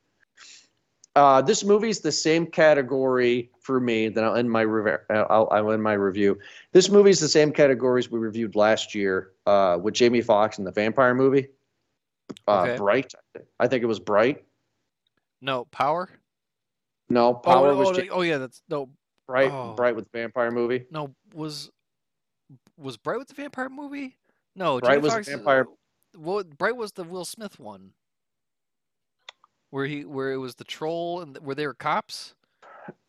[1.16, 4.08] Uh, this movie's the same category for me.
[4.08, 6.39] Then I'll end my rev- I'll, I'll end my review.
[6.72, 10.72] This movie's the same categories we reviewed last year uh, with Jamie Foxx in the
[10.72, 11.47] vampire movie.
[12.47, 12.78] Uh, Okay.
[12.78, 13.14] Bright,
[13.60, 14.45] I think it was Bright.
[15.41, 16.10] No power.
[17.12, 18.89] No, Oh, Power oh, was oh, oh yeah, that's no
[19.28, 19.51] Bright.
[19.51, 19.74] oh.
[19.76, 20.86] Bright with the vampire movie.
[20.91, 21.70] no was
[22.78, 24.18] was Bright with the vampire movie?
[24.55, 25.68] No, Bright Jamie was the vampire-
[26.18, 27.91] Well, Bright was the Will Smith one,
[29.70, 32.34] where he where it was the troll and where they were cops.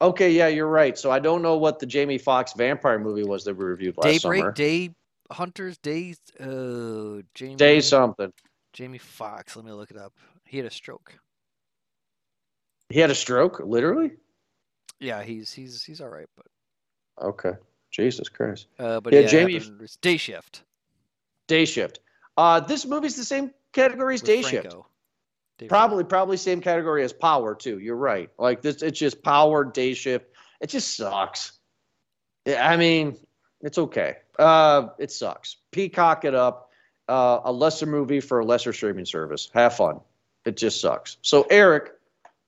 [0.00, 0.98] Okay, yeah, you're right.
[0.98, 4.22] So I don't know what the Jamie Foxx vampire movie was that we reviewed last
[4.22, 4.52] Daybreak, summer.
[4.52, 4.90] Day
[5.30, 6.14] Hunters, Day.
[6.38, 7.56] Uh, Jamie.
[7.56, 8.32] Day something.
[8.74, 9.56] Jamie Foxx.
[9.56, 10.12] Let me look it up.
[10.44, 11.18] He had a stroke.
[12.92, 14.12] He had a stroke, literally.
[15.00, 16.46] Yeah, he's he's he's all right, but
[17.24, 17.52] Okay,
[17.90, 18.66] Jesus Christ.
[18.78, 19.62] uh, but Yeah, yeah, Jamie-
[20.00, 20.62] Day Shift.
[21.48, 22.00] Day Shift.
[22.36, 24.62] Uh, this movie's the same category as with Day Shift.
[24.68, 24.86] Franco.
[25.58, 27.78] Dave Probably, probably same category as Power too.
[27.78, 28.30] You're right.
[28.38, 30.26] Like this, it's just Power Day Shift.
[30.60, 31.58] It just sucks.
[32.46, 33.16] I mean,
[33.60, 34.16] it's okay.
[34.38, 35.56] Uh, it sucks.
[35.70, 36.70] Peacock it up.
[37.08, 39.50] Uh, a lesser movie for a lesser streaming service.
[39.54, 40.00] Have fun.
[40.44, 41.18] It just sucks.
[41.22, 41.92] So Eric,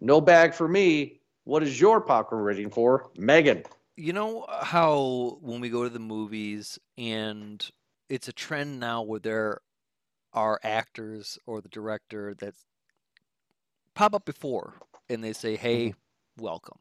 [0.05, 1.21] no bag for me.
[1.45, 3.65] What is your popcorn rating for Megan?
[3.97, 7.67] You know how when we go to the movies and
[8.09, 9.61] it's a trend now where there
[10.33, 12.55] are actors or the director that
[13.95, 14.75] pop up before
[15.09, 16.45] and they say, "Hey, mm-hmm.
[16.45, 16.79] welcome.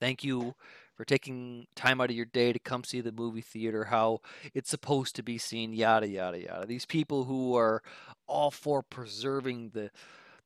[0.00, 0.54] Thank you
[0.96, 4.20] for taking time out of your day to come see the movie theater how
[4.54, 7.82] it's supposed to be seen yada yada yada." These people who are
[8.26, 9.90] all for preserving the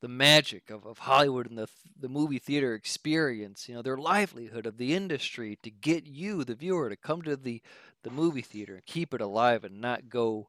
[0.01, 4.67] the magic of, of Hollywood and the the movie theater experience, you know, their livelihood
[4.67, 7.61] of the industry to get you, the viewer, to come to the
[8.03, 10.49] the movie theater and keep it alive and not go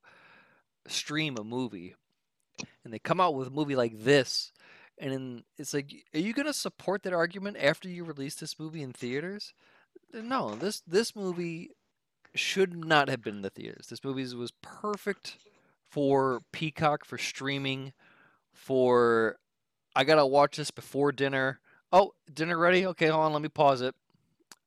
[0.87, 1.95] stream a movie.
[2.83, 4.51] And they come out with a movie like this,
[4.97, 8.81] and then it's like, are you gonna support that argument after you release this movie
[8.81, 9.53] in theaters?
[10.13, 11.71] No, this this movie
[12.33, 13.87] should not have been in the theaters.
[13.89, 15.37] This movie was perfect
[15.89, 17.93] for Peacock for streaming.
[18.53, 19.37] For
[19.95, 21.59] I gotta watch this before dinner.
[21.91, 22.85] Oh, dinner ready?
[22.87, 23.33] Okay, hold on.
[23.33, 23.95] Let me pause it.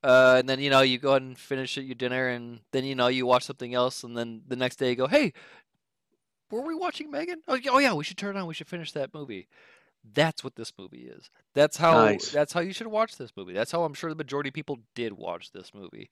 [0.03, 2.95] Uh, and then you know you go ahead and finish your dinner, and then you
[2.95, 5.33] know you watch something else, and then the next day you go, "Hey,
[6.51, 7.41] were we watching Megan?
[7.49, 8.47] Oh, oh yeah, we should turn it on.
[8.47, 9.49] We should finish that movie."
[10.13, 11.31] That's what this movie is.
[11.55, 12.31] That's how Nice.
[12.31, 13.55] that's how you should watch this movie.
[13.55, 16.11] That's how I'm sure the majority of people did watch this movie.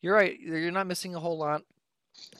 [0.00, 0.40] You're right.
[0.40, 1.62] You're not missing a whole lot.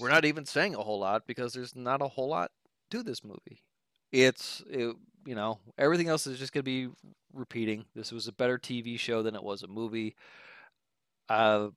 [0.01, 2.51] We're not even saying a whole lot because there's not a whole lot
[2.91, 3.63] to this movie.
[4.11, 4.97] It's it,
[5.29, 6.89] you know everything else is just gonna be
[7.35, 7.85] repeating.
[7.95, 10.16] This was a better TV show than it was a movie.
[11.29, 11.68] Uh,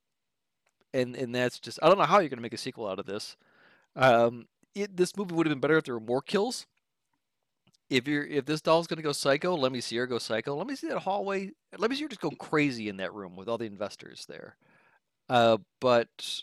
[0.93, 3.05] and and that's just I don't know how you're gonna make a sequel out of
[3.05, 3.35] this.
[3.97, 6.65] Um, it, this movie would have been better if there were more kills.
[7.89, 10.55] If you're if this doll's gonna go psycho, let me see her go psycho.
[10.55, 11.51] Let me see that hallway.
[11.77, 14.55] Let me see her just go crazy in that room with all the investors there.
[15.27, 16.41] Uh, but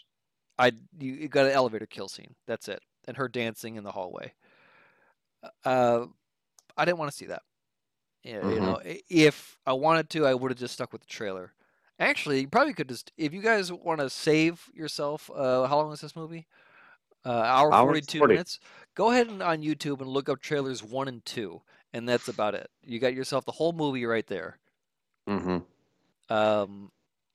[0.59, 2.34] I you, you got an elevator kill scene.
[2.46, 4.34] That's it, and her dancing in the hallway.
[5.64, 6.06] Uh,
[6.78, 7.42] I didn't want to see that.
[8.24, 8.60] Yeah, you Mhm.
[8.60, 11.52] know, if I wanted to, I would have just stuck with the trailer.
[11.98, 15.30] Actually, you probably could just if you guys want to save yourself.
[15.34, 16.46] Uh, how long is this movie?
[17.24, 18.34] Uh, hour Hour forty two 40.
[18.34, 18.60] minutes.
[18.94, 21.60] Go ahead and on YouTube and look up trailers one and two,
[21.92, 22.70] and that's about it.
[22.84, 24.58] You got yourself the whole movie right there.
[25.28, 25.58] Mm-hmm.
[26.34, 26.90] Um,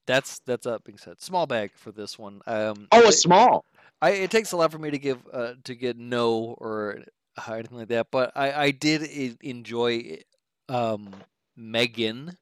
[0.06, 1.22] that's that's that being said.
[1.22, 2.42] Small bag for this one.
[2.48, 3.66] Um, Oh, it- it's small.
[4.02, 7.00] I, it takes a lot for me to give uh, to get no or
[7.50, 9.04] anything like that, but I, I did
[9.42, 10.20] enjoy
[10.70, 11.14] um,
[11.56, 12.38] Megan,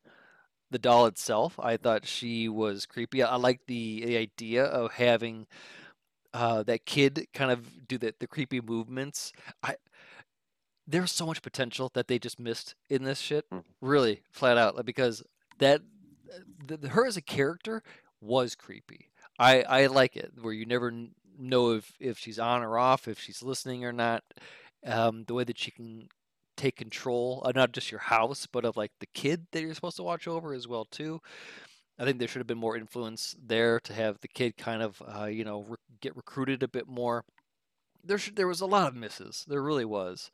[0.71, 1.59] the doll itself.
[1.59, 3.23] I thought she was creepy.
[3.23, 5.47] I like the, the idea of having
[6.33, 9.33] uh, that kid kind of do the, the creepy movements.
[9.63, 9.75] I
[10.87, 13.63] there's so much potential that they just missed in this shit, Mhm.
[13.81, 15.23] really flat out, like, because
[15.59, 15.81] that
[16.65, 17.83] the, the- her as a character
[18.19, 19.09] was creepy.
[19.39, 20.91] I I like it where you never
[21.37, 24.23] know if if she's on or off, if she's listening or not.
[24.86, 26.09] Um, the way that she can
[26.57, 29.97] take control of not just your house, but of like the kid that you're supposed
[29.97, 31.21] to watch over as well too.
[31.99, 35.01] I think there should have been more influence there to have the kid kind of
[35.07, 37.23] uh, you know re- get recruited a bit more.
[38.03, 39.45] There should, there was a lot of misses.
[39.47, 40.32] There really was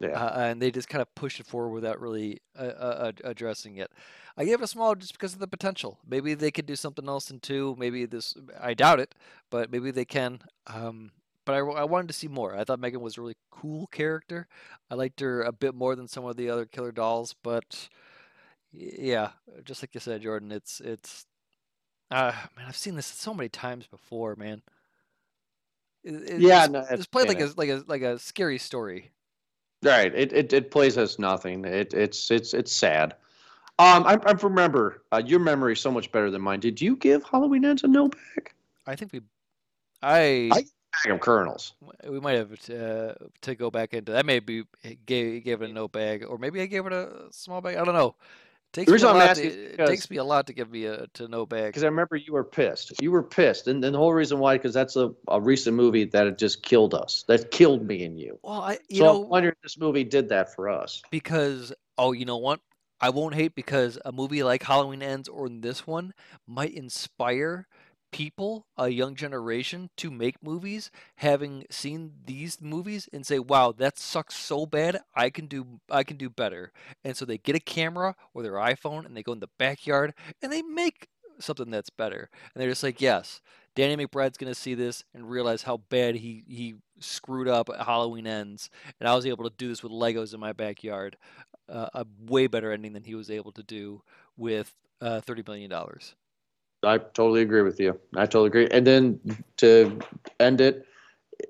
[0.00, 0.08] Yeah.
[0.24, 3.92] uh, and they just kind of pushed it forward without really uh, uh, addressing it.
[4.36, 5.98] I gave it a small just because of the potential.
[6.06, 7.76] Maybe they could do something else in two.
[7.78, 9.14] Maybe this, I doubt it,
[9.50, 10.40] but maybe they can.
[10.66, 11.12] Um,
[11.44, 12.56] but I, I wanted to see more.
[12.56, 14.46] I thought Megan was a really cool character.
[14.90, 17.88] I liked her a bit more than some of the other killer dolls, but
[18.72, 19.30] yeah,
[19.64, 21.26] just like you said, Jordan, it's it's.
[22.10, 24.62] Uh, man, I've seen this so many times before, man.
[26.04, 29.10] It, it Yeah, just, no, it's- played like a like a like a scary story.
[29.82, 30.14] Right.
[30.14, 31.64] It, it it plays as nothing.
[31.64, 33.14] It it's it's it's sad.
[33.78, 36.60] Um, I, I remember uh, your memory is so much better than mine.
[36.60, 38.54] Did you give Halloween Ends a no back?
[38.86, 39.20] I think we,
[40.00, 40.64] I, I-
[41.04, 41.72] Bag of kernels.
[42.08, 44.26] we might have to, uh, to go back into that.
[44.26, 44.64] Maybe
[45.06, 47.76] gave gave it a no bag, or maybe I gave it a small bag.
[47.76, 48.14] I don't know.
[48.72, 50.86] Takes The me a I'm lot to, it takes me a lot to give me
[50.86, 51.66] a to no bag.
[51.66, 53.00] Because I remember you were pissed.
[53.00, 56.04] You were pissed, and, and the whole reason why, because that's a, a recent movie
[56.06, 57.24] that it just killed us.
[57.28, 58.38] That killed me and you.
[58.42, 61.02] Well, I you so know I'm wondering if this movie did that for us.
[61.10, 62.58] because oh you know what
[63.00, 66.12] I won't hate because a movie like Halloween Ends or this one
[66.46, 67.68] might inspire
[68.14, 73.98] people, a young generation, to make movies, having seen these movies and say, "Wow, that
[73.98, 75.00] sucks so bad.
[75.16, 76.70] I can do I can do better."
[77.02, 80.14] And so they get a camera or their iPhone and they go in the backyard
[80.40, 81.08] and they make
[81.40, 82.30] something that's better.
[82.54, 83.40] And they're just like, "Yes,
[83.74, 88.70] Danny McBride's gonna see this and realize how bad he he screwed up Halloween Ends,
[89.00, 91.16] and I was able to do this with Legos in my backyard."
[91.68, 94.02] Uh, a way better ending than he was able to do
[94.36, 96.14] with uh, thirty million dollars.
[96.84, 97.98] I totally agree with you.
[98.16, 98.68] I totally agree.
[98.70, 99.20] And then
[99.58, 99.98] to
[100.40, 100.86] end it,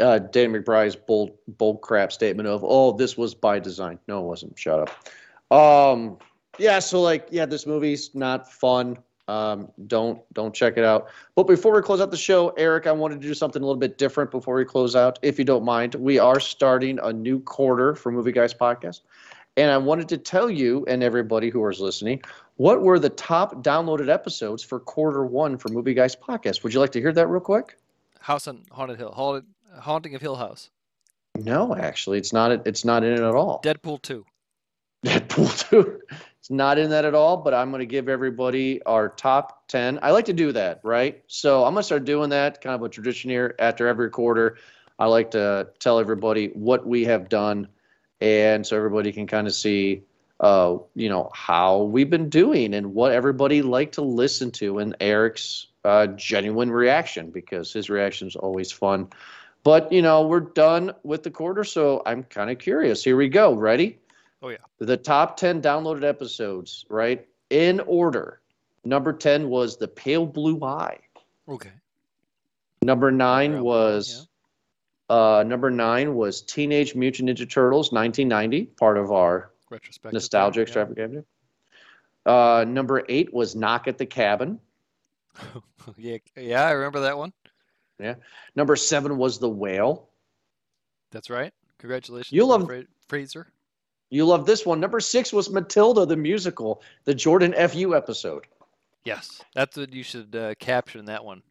[0.00, 4.26] uh, Danny McBride's bold, bold crap statement of, "Oh, this was by design." No, it
[4.26, 4.58] wasn't.
[4.58, 5.56] Shut up.
[5.56, 6.18] Um,
[6.58, 6.78] yeah.
[6.78, 8.98] So like, yeah, this movie's not fun.
[9.26, 11.08] Um, don't don't check it out.
[11.34, 13.80] But before we close out the show, Eric, I wanted to do something a little
[13.80, 15.94] bit different before we close out, if you don't mind.
[15.94, 19.00] We are starting a new quarter for Movie Guys Podcast,
[19.56, 22.22] and I wanted to tell you and everybody who is listening
[22.56, 26.62] what were the top downloaded episodes for quarter one for Movie Guys Podcast.
[26.62, 27.76] Would you like to hear that real quick?
[28.20, 29.44] House on Haunted Hill, Haunted,
[29.78, 30.70] Haunting of Hill House,
[31.36, 32.66] No, actually, it's not.
[32.66, 33.60] It's not in it at all.
[33.62, 34.24] Deadpool two.
[35.04, 36.00] Deadpool 2.
[36.38, 39.98] It's not in that at all, but I'm going to give everybody our top 10.
[40.02, 41.22] I like to do that, right?
[41.26, 44.56] So I'm going to start doing that, kind of a tradition here after every quarter.
[44.98, 47.68] I like to tell everybody what we have done,
[48.20, 50.02] and so everybody can kind of see
[50.40, 54.96] uh, you know, how we've been doing and what everybody liked to listen to, and
[55.00, 59.08] Eric's uh, genuine reaction because his reaction is always fun.
[59.62, 63.02] But you know, we're done with the quarter, so I'm kind of curious.
[63.02, 63.54] Here we go.
[63.54, 63.98] Ready?
[64.42, 64.58] Oh, yeah.
[64.78, 67.26] The top ten downloaded episodes, right?
[67.50, 68.40] In order.
[68.84, 70.98] Number ten was the Pale Blue Eye.
[71.48, 71.70] Okay.
[72.82, 74.28] Number nine Number was
[75.08, 80.12] uh, number nine was Teenage Mutant Ninja Turtles 1990, part of our Retrospective.
[80.14, 81.20] nostalgia yeah.
[82.26, 84.58] Uh, number eight was Knock at the Cabin.
[85.96, 87.32] yeah, yeah, I remember that one.
[88.00, 88.14] Yeah.
[88.56, 90.08] Number seven was The Whale.
[91.10, 91.52] That's right.
[91.78, 93.48] Congratulations, You love- Fra- Fraser.
[94.10, 94.80] You love this one.
[94.80, 98.46] Number six was Matilda the musical, the Jordan FU episode.
[99.04, 101.42] Yes, that's what you should uh, caption that one.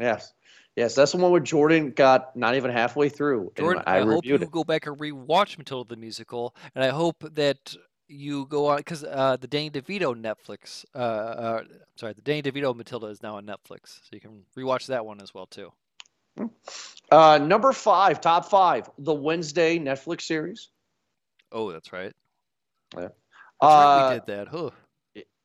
[0.00, 0.32] Yes,
[0.76, 3.52] yes, that's the one where Jordan got not even halfway through.
[3.56, 4.50] and Jordan, I, I, hope you it.
[4.50, 7.76] go back and rewatch Matilda the musical, and I hope that
[8.08, 11.64] you go on because uh, the Danny DeVito Netflix, uh, uh,
[11.96, 15.20] sorry, the Danny DeVito Matilda is now on Netflix, so you can rewatch that one
[15.20, 15.72] as well too.
[17.10, 20.70] Uh, number five, top five, the Wednesday Netflix series.
[21.50, 22.12] Oh, that's right.
[22.96, 23.00] Yeah.
[23.02, 23.12] That's
[23.60, 24.48] right, Uh, we did that.
[24.48, 24.70] Huh.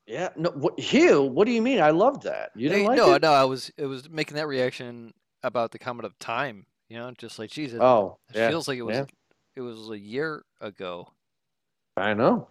[0.08, 1.82] Yeah, no, what, Hugh, what do you mean?
[1.82, 2.52] I loved that.
[2.56, 3.22] You didn't Hey, like no, it?
[3.22, 6.66] no, I was it was making that reaction about the comment of time.
[6.90, 9.06] You know, just like Jesus, Oh, it yeah, feels like it was yeah.
[9.58, 11.10] it was a year ago.
[11.98, 12.48] I know.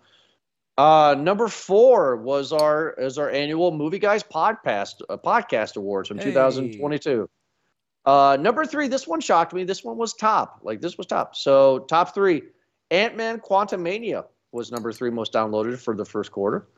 [0.77, 6.19] Uh, number four was our is our annual Movie Guys podcast uh, podcast awards from
[6.19, 6.25] Hey.
[6.25, 7.27] 2022.
[8.05, 9.65] Uh, number three, this one shocked me.
[9.65, 10.61] This one was top.
[10.63, 11.35] Like this was top.
[11.35, 12.43] So top three,
[12.91, 16.69] Ant Man Quantumania was number three most downloaded for the first quarter.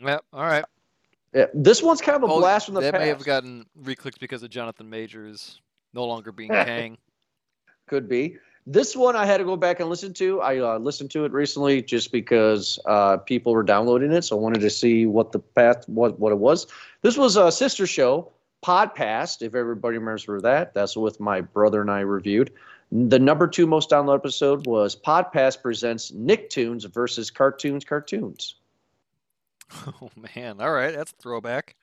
[0.00, 0.24] Yep.
[0.32, 0.64] All right.
[1.34, 3.02] Yeah, this one's kind of a Oh, blast from the that past.
[3.02, 5.60] may have gotten reclicked because of Jonathan Majors
[5.92, 6.96] no longer being Kang.
[7.88, 8.36] Could be.
[8.68, 10.40] This one I had to go back and listen to.
[10.40, 14.40] I uh, listened to it recently just because uh, people were downloading it, so I
[14.40, 16.66] wanted to see what the path, what what it was.
[17.02, 18.32] This was a sister show,
[18.64, 19.42] Podcast.
[19.42, 22.52] If everybody remembers that, that's what my brother and I reviewed.
[22.90, 28.56] The number two most downloaded episode was Podcast presents Nicktoons versus Cartoons Cartoons.
[30.02, 30.60] oh man.
[30.60, 31.76] All right, that's a throwback.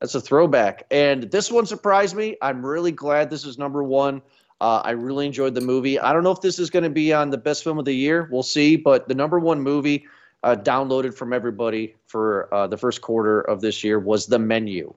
[0.00, 0.84] That's a throwback.
[0.90, 2.36] And this one surprised me.
[2.40, 4.22] I'm really glad this is number one.
[4.60, 5.98] Uh, I really enjoyed the movie.
[5.98, 7.92] I don't know if this is going to be on the best film of the
[7.92, 8.28] year.
[8.30, 8.76] We'll see.
[8.76, 10.06] But the number one movie
[10.42, 14.94] uh, downloaded from everybody for uh, the first quarter of this year was The Menu.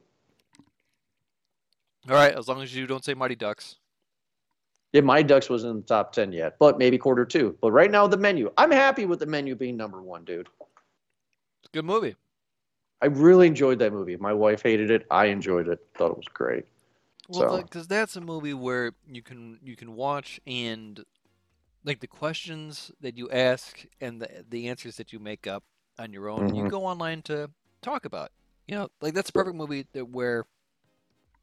[2.10, 3.78] All right, as long as you don't say Mighty Ducks.
[4.94, 7.56] Yeah, Mighty Ducks wasn't in the top 10 yet, but maybe quarter two.
[7.62, 8.52] But right now, The Menu.
[8.58, 10.48] I'm happy with The Menu being number one, dude.
[11.74, 12.16] Good movie.
[13.02, 14.16] I really enjoyed that movie.
[14.18, 15.08] My wife hated it.
[15.10, 15.80] I enjoyed it.
[15.96, 16.66] Thought it was great.
[17.30, 21.04] Well, So- because that's a movie where you can you can watch and
[21.84, 25.64] like the questions that you ask and the the answers that you make up
[25.98, 26.54] on your own.
[26.54, 26.70] You Mhm.
[26.70, 27.50] go online to
[27.82, 28.32] talk about.
[28.68, 30.46] You know, like that's a perfect movie that where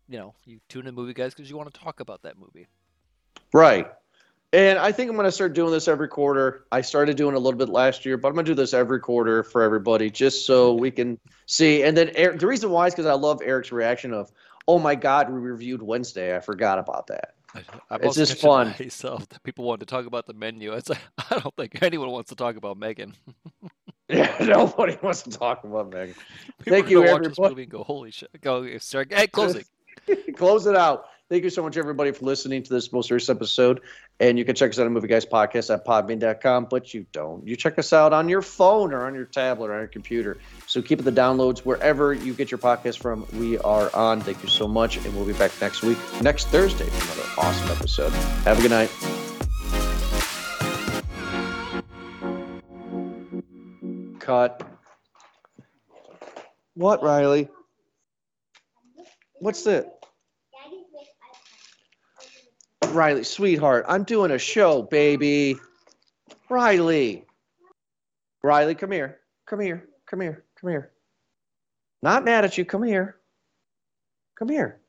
[0.09, 2.68] you know you tune in movie guys because you want to talk about that movie.
[3.53, 3.91] Right.
[4.53, 6.64] And I think I'm going to start doing this every quarter.
[6.72, 8.99] I started doing a little bit last year, but I'm going to do this every
[8.99, 11.82] quarter for everybody just so we can see.
[11.82, 14.32] And then Eric, the reason why is because I love Eric's reaction of,
[14.66, 16.34] oh my God, we reviewed Wednesday.
[16.34, 17.34] I forgot about that.
[17.55, 18.74] I, I'm It's just fun.
[18.80, 20.72] Myself that people want to talk about the menu.
[20.72, 20.90] It's
[21.30, 23.14] I don't think anyone wants to talk about Megan.
[24.11, 26.14] Yeah, nobody wants to talk about Megan.
[26.14, 27.51] People Thank you, gonna watch this everybody.
[27.51, 28.30] movie and go, holy shit!
[28.40, 29.12] Go start.
[29.12, 29.64] Hey, closing.
[30.34, 31.05] Close it out.
[31.31, 33.83] Thank you so much, everybody, for listening to this most recent episode.
[34.18, 37.47] And you can check us out on Movie Guys Podcast at podbean.com, but you don't.
[37.47, 40.39] You check us out on your phone or on your tablet or on your computer.
[40.66, 43.26] So keep the downloads wherever you get your podcast from.
[43.35, 44.22] We are on.
[44.22, 44.97] Thank you so much.
[44.97, 48.12] And we'll be back next week, next Thursday, for another awesome episode.
[48.45, 48.91] Have a good night.
[54.18, 54.62] Cut.
[56.72, 57.51] What, Riley?
[59.41, 59.97] What's it?
[62.87, 65.57] Riley, sweetheart, I'm doing a show, baby.
[66.49, 67.24] Riley.
[68.43, 69.18] Riley, come here.
[69.47, 69.89] Come here.
[70.07, 70.45] Come here.
[70.61, 70.93] Come here.
[72.03, 72.64] Not mad at you.
[72.64, 73.16] Come here.
[74.39, 74.81] Come here.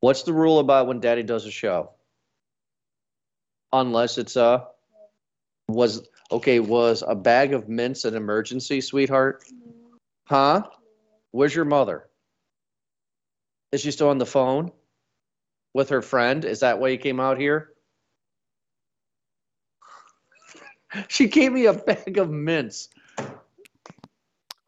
[0.00, 1.90] What's the rule about when daddy does a show?
[3.72, 4.66] Unless it's a
[5.68, 9.44] was okay, was a bag of mints an emergency, sweetheart?
[10.26, 10.62] Huh?
[11.30, 12.08] Where's your mother?
[13.72, 14.70] Is she still on the phone?
[15.74, 16.44] With her friend?
[16.44, 17.72] Is that why you came out here?
[21.08, 22.88] she gave me a bag of mints.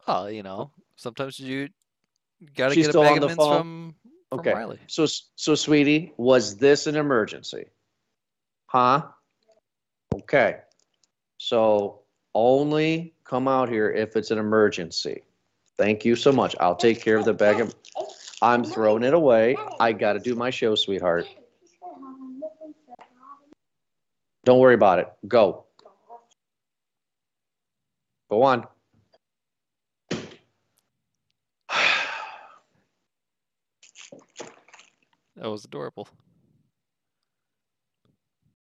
[0.07, 1.69] Oh, you know, sometimes you
[2.55, 3.59] got to She's get a bag on of the mints phone?
[3.59, 3.95] from,
[4.29, 4.53] from Okay.
[4.53, 4.79] Riley.
[4.87, 5.05] So,
[5.35, 7.65] so, sweetie, was this an emergency?
[8.67, 9.03] Huh?
[10.13, 10.57] Okay.
[11.37, 12.01] So,
[12.33, 15.23] only come out here if it's an emergency.
[15.77, 16.55] Thank you so much.
[16.59, 17.75] I'll take care of the bag of,
[18.41, 19.57] I'm throwing it away.
[19.79, 21.27] I gotta do my show, sweetheart.
[24.45, 25.11] Don't worry about it.
[25.27, 25.65] Go.
[28.29, 28.65] Go on.
[35.35, 36.07] That was adorable.